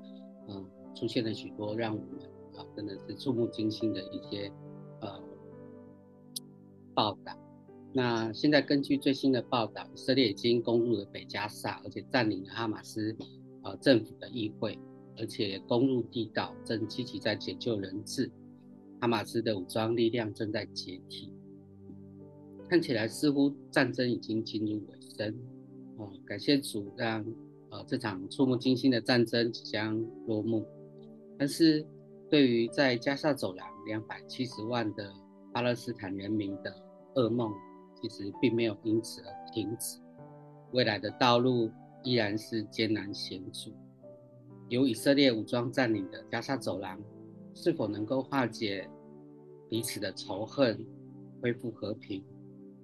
[0.48, 2.20] 嗯、出现了许多让我们
[2.56, 4.50] 啊、真的是触目惊心的一些
[5.00, 5.20] 呃
[6.94, 7.36] 报道。
[7.92, 13.16] 那现在根据最新的报道，以色列已经攻入了北加萨，而且占领了哈马斯
[13.62, 14.78] 呃政府的议会，
[15.16, 18.30] 而且攻入地道，正积极在解救人质。
[19.00, 21.32] 哈马斯的武装力量正在解体，
[22.68, 25.36] 看起来似乎战争已经进入尾声。
[25.96, 27.24] 哦，感谢主让
[27.70, 30.66] 呃这场触目惊心的战争即将落幕。
[31.38, 31.84] 但是，
[32.30, 35.12] 对于在加沙走廊两百七十万的
[35.52, 36.74] 巴勒斯坦人民的
[37.14, 37.52] 噩梦，
[38.00, 39.98] 其实并没有因此而停止。
[40.72, 41.70] 未来的道路
[42.02, 43.72] 依然是艰难险阻。
[44.68, 46.98] 由以色列武装占领的加沙走廊，
[47.54, 48.88] 是否能够化解
[49.68, 50.84] 彼此的仇恨，
[51.40, 52.24] 恢复和平，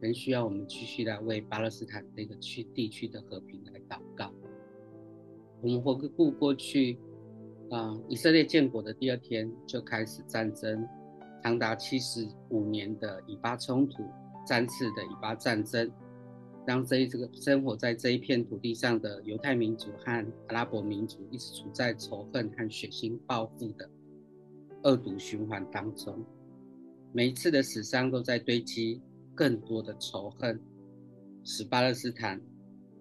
[0.00, 4.32] 仍需要我们继续来为巴勒斯坦这个区地区的和平来祷告。
[5.60, 6.98] 我们回顾过去，
[7.70, 10.88] 啊、以色列建国的第二天就开始战争，
[11.42, 14.02] 长达七十五年的以巴冲突，
[14.46, 15.90] 三次的以巴战争，
[16.66, 23.88] 让这一这个生活在这一片土地上的犹太民族和阿拉伯民族一直处在仇恨和血腥报复的。
[24.82, 26.24] 恶毒循环当中，
[27.12, 28.98] 每一次的死伤都在堆积
[29.34, 30.60] 更多的仇恨，
[31.44, 32.40] 使巴勒斯坦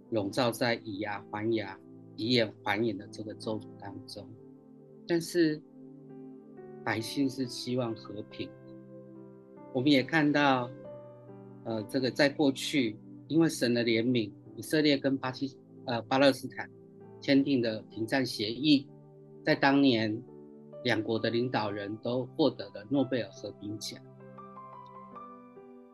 [0.09, 1.79] 笼罩在以牙还牙、
[2.15, 4.27] 以眼还眼的这个咒诅当中。
[5.07, 5.61] 但是
[6.83, 8.49] 百姓是希望和平。
[9.73, 10.69] 我们也看到，
[11.63, 15.55] 呃，这个在过去，因为神的怜悯，以色列跟巴基
[15.85, 16.69] 呃巴勒斯坦
[17.21, 18.87] 签订的停战协议，
[19.43, 20.21] 在当年。
[20.85, 24.01] 两国的领导人都获得了诺贝尔和平奖。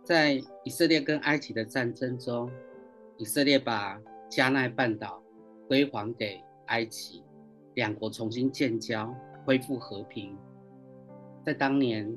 [0.06, 2.48] 在以色列跟埃及的战争中，
[3.18, 4.00] 以色列把
[4.30, 5.20] 加奈半岛
[5.68, 7.24] 归还给埃及，
[7.74, 9.12] 两国重新建交，
[9.44, 10.38] 恢复和平。
[11.44, 12.16] 在当年，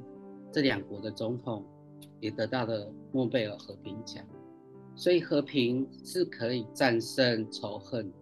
[0.52, 1.64] 这两国的总统
[2.20, 4.22] 也得到了诺贝尔和平奖。
[4.94, 8.12] 所以，和平是可以战胜仇恨，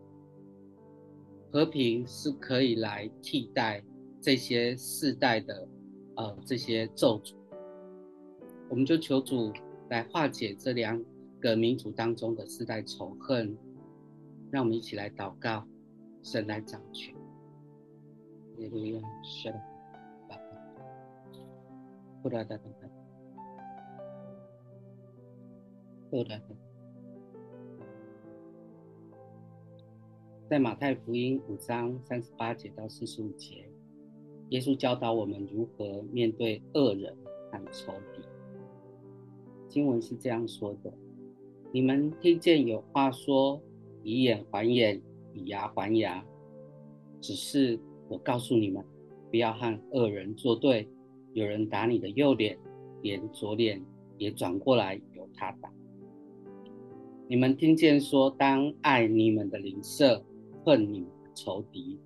[1.51, 3.83] 和平是可以来替代
[4.21, 5.69] 这些世代的
[6.14, 7.35] 呃这些咒诅。
[8.69, 9.53] 我们就求主
[9.89, 11.03] 来化解这两
[11.41, 13.57] 个民族当中的世代仇恨，
[14.51, 15.64] 让我们一起来祷告，
[16.23, 17.14] 神来掌权。
[30.49, 33.69] 在马太福音五章三十八节到四十五节，
[34.51, 37.17] 耶稣教导我们如何面对恶人
[37.53, 38.16] 和仇敌。
[39.69, 40.93] 经文是这样说的
[41.73, 43.61] ：“你们听见有话说，
[44.03, 45.01] 以眼还眼，
[45.35, 46.25] 以牙还牙。
[47.21, 48.85] 只是我告诉你们，
[49.31, 50.89] 不要和恶人作对。
[51.33, 52.59] 有人打你的右脸，
[53.03, 53.85] 连左脸
[54.17, 55.71] 也转过来由他打。
[57.29, 60.25] 你们听见说，当爱你们的邻舍，
[60.64, 61.99] 恨你们仇敌。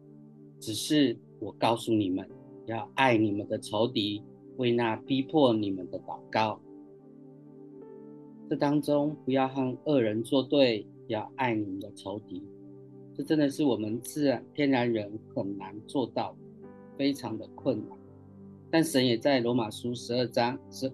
[0.58, 2.28] 只是我告诉你们，
[2.66, 4.24] 要爱你们的仇敌，
[4.56, 6.60] 为那逼迫你们的祷告。”
[8.50, 12.42] 这当中不要和恶人作对，要爱你们的仇敌。
[13.14, 16.36] 这真的是我们自然天然人很难做到，
[16.98, 17.96] 非常的困难。
[18.68, 20.92] 但神也在罗马书十二章是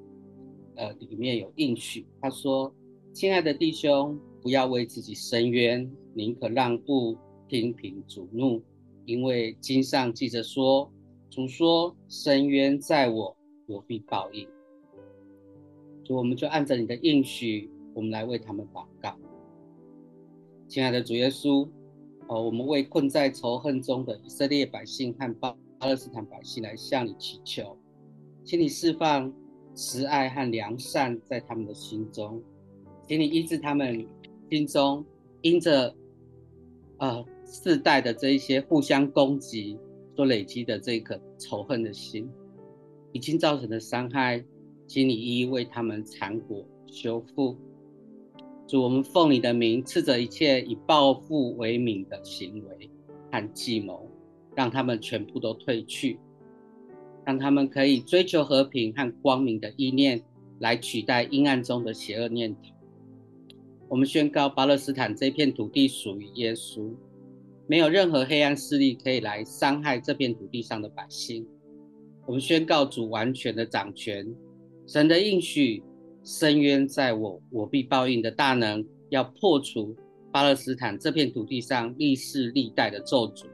[0.75, 2.71] 呃里面有应许，他说
[3.15, 7.17] ：“亲爱的弟兄，不要为自己伸冤，宁可让步，
[7.49, 8.61] 听凭主怒，
[9.07, 10.93] 因为经上记着说，
[11.31, 13.35] 主说：伸冤在我，
[13.67, 14.47] 我必报应。”
[16.07, 19.19] 所以我们就按着你的应许，我们来为他们祷告。
[20.69, 21.69] 亲爱的主耶稣，
[22.29, 27.77] 哦，我们为困在仇恨中的以色列百姓和巴勒斯坦百姓来向你祈求，
[28.45, 29.33] 请你释放
[29.75, 32.41] 慈爱和良善在他们的心中，
[33.09, 34.07] 请你医治他们
[34.49, 35.05] 心中
[35.43, 35.93] 因着
[36.99, 39.77] 呃世代的这一些互相攻击
[40.15, 42.31] 所累积的这个仇恨的心，
[43.11, 44.45] 已经造成的伤害。
[44.87, 47.57] 请你一一为他们缠裹修复。
[48.67, 52.91] 主，我们奉你的名，斥责一切以报复为名的行为
[53.31, 54.11] 和计谋，
[54.55, 56.19] 让他们全部都退去，
[57.25, 60.21] 让他们可以追求和平和光明的意念，
[60.59, 62.73] 来取代阴暗中的邪恶念头。
[63.89, 66.91] 我们宣告，巴勒斯坦这片土地属于耶稣，
[67.69, 71.47] 没有任何黑暗势力可以来伤害这片土地上的百姓。
[72.27, 74.27] 我们宣告，主完全的掌权。
[74.87, 75.83] 神的应许，
[76.23, 79.97] 深渊在我，我必报应的大能，要破除
[80.31, 83.47] 巴勒斯坦这片土地上历世历代的咒诅。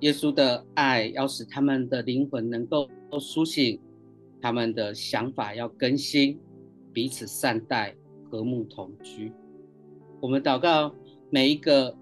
[0.00, 2.86] 耶稣的爱要使他们的灵魂能够
[3.18, 3.80] 苏醒，
[4.40, 6.38] 他们的想法要更新，
[6.92, 7.96] 彼此善待，
[8.30, 9.32] 和睦同居。
[10.20, 10.94] 我们祷告，
[11.30, 11.96] 每一个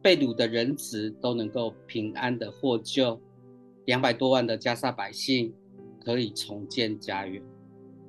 [0.00, 3.20] 被掳的人质都能够平安的获救，
[3.84, 5.52] 两百多万的加沙百姓
[6.04, 7.42] 可以重建家园。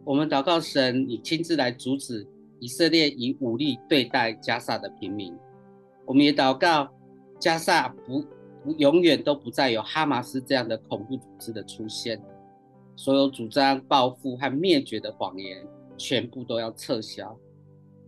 [0.03, 2.27] 我们祷告神，你亲自来阻止
[2.59, 5.35] 以色列以武力对待加萨的平民。
[6.05, 6.91] 我们也祷告，
[7.39, 8.23] 加萨不
[8.63, 12.21] 不永远都不再有哈马斯这样的恐怖组织的出现，
[12.95, 15.65] 所有主张报复和灭绝的谎言
[15.97, 17.37] 全部都要撤销。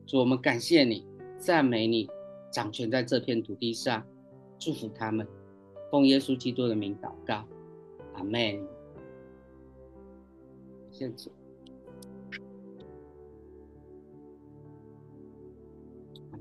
[0.05, 1.05] 主，我们感谢你，
[1.37, 2.09] 赞美你，
[2.51, 4.03] 掌权在这片土地上，
[4.57, 5.25] 祝福他们。
[5.91, 7.45] 奉耶稣基督的名祷告，
[8.15, 8.72] 阿门。
[10.93, 11.31] 谢谢。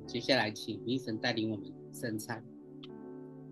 [0.06, 2.44] 接下来，请医生带领我们圣餐。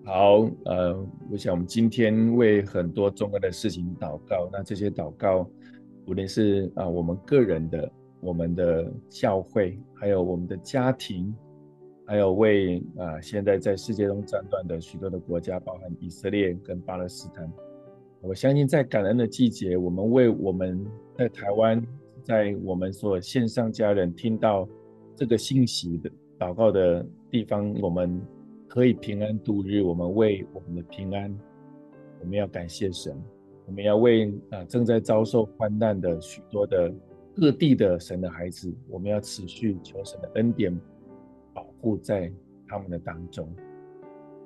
[0.04, 4.48] 好，呃，我想我们今天为很多重要的事情祷告。
[4.52, 5.48] 那这些祷告，
[6.06, 7.90] 无论是啊、我们个人的、
[8.20, 11.34] 我们的教会，还有我们的家庭，
[12.06, 17.50] 还有为啊、现在在世界中战乱的许多的国家，包含以色列跟巴勒斯坦。
[18.22, 20.84] 我相信在感恩的季节，我们为我们
[21.16, 21.82] 在台湾，
[22.22, 24.68] 在我们所线上家人听到
[25.16, 26.10] 这个信息的。
[26.38, 28.20] 祷告的地方，我们
[28.68, 29.82] 可以平安度日。
[29.82, 31.34] 我们为我们的平安，
[32.20, 33.14] 我们要感谢神。
[33.66, 36.92] 我们要为啊正在遭受患难的许多的
[37.34, 40.78] 各地的神的孩子，我们要持续求神的恩典
[41.54, 42.32] 保护在
[42.66, 43.48] 他们的当中。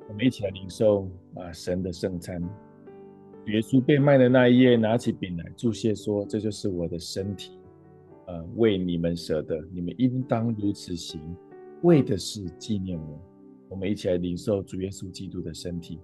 [0.08, 2.42] 我们一起来领受啊神的圣餐。
[3.46, 7.58] 耶稣被卖的那一夜，拿起饼来祝谢说：“这就是我的身体，
[8.26, 11.20] 呃，为你们舍的，你们应当如此行，
[11.82, 13.20] 为的是纪念我。
[13.68, 16.00] 我们一起来领受主耶稣基督的身体。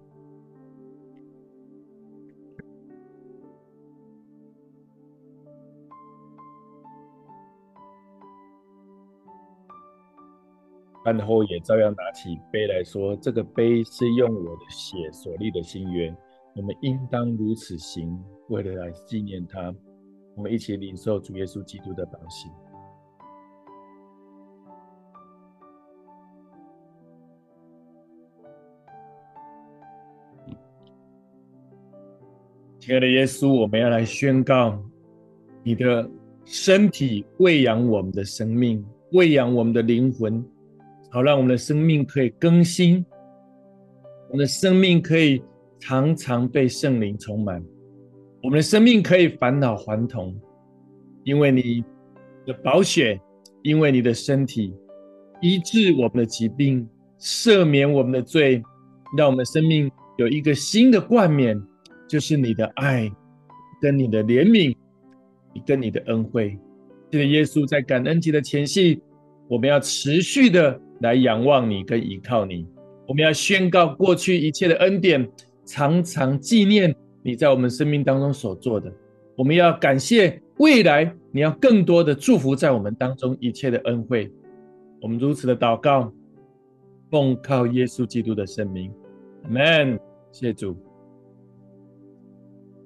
[11.03, 16.14] 饭后也照样拿起杯来说：“这个杯是用我的血所立的新约，
[16.55, 19.74] 我们应当如此行，为了来纪念他。”
[20.36, 22.48] 我们一起领受主耶稣基督的宝血。
[32.78, 34.82] 亲爱的耶稣，我们要来宣告
[35.62, 36.09] 你的
[36.44, 38.82] 身体喂养我们的生命，
[39.12, 40.42] 喂养我们的灵魂。
[41.11, 43.05] 好，让我们的生命可以更新，
[44.30, 45.42] 我们的生命可以
[45.81, 47.61] 常常被圣灵充满，
[48.43, 50.39] 我们的生命可以返老还童，
[51.24, 51.83] 因为你
[52.47, 53.20] 的宝血，
[53.62, 54.72] 因为你的身体
[55.41, 56.87] 医治我们的疾病，
[57.18, 58.62] 赦免我们的罪，
[59.16, 61.61] 让我们的生命有一个新的冠冕，
[62.09, 63.11] 就是你的爱，
[63.81, 64.76] 跟你的怜悯，
[65.66, 66.57] 跟你的恩惠。
[67.11, 69.03] 记得耶稣在感恩节的前夕，
[69.49, 70.81] 我们要持续的。
[71.01, 72.66] 来仰望你，跟依靠你。
[73.09, 75.26] 我们要宣告过去一切的恩典，
[75.71, 76.93] 常常纪念
[77.23, 78.93] 你在我们生命当中所做的。
[79.37, 84.29] 我们要感谢未来你要更多的祝福在我们当中一切的恩惠。
[85.01, 86.12] 我们如此的祷告，
[87.09, 88.93] 奉靠耶稣基督的圣名，
[89.45, 90.01] 阿门。
[90.33, 90.77] 谢谢主，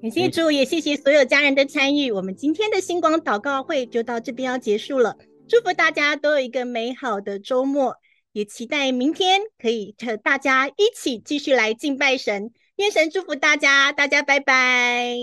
[0.03, 2.13] 感谢主，也谢谢所有家人的参与。
[2.13, 5.17] 我们今天的星光祷告会就到这边要结束了。
[5.49, 7.97] 祝福大家都有一个美好的周末。
[8.33, 15.17] 也期待明天可以和大家一起继续来敬拜神，愿神祝福大家，大家拜拜。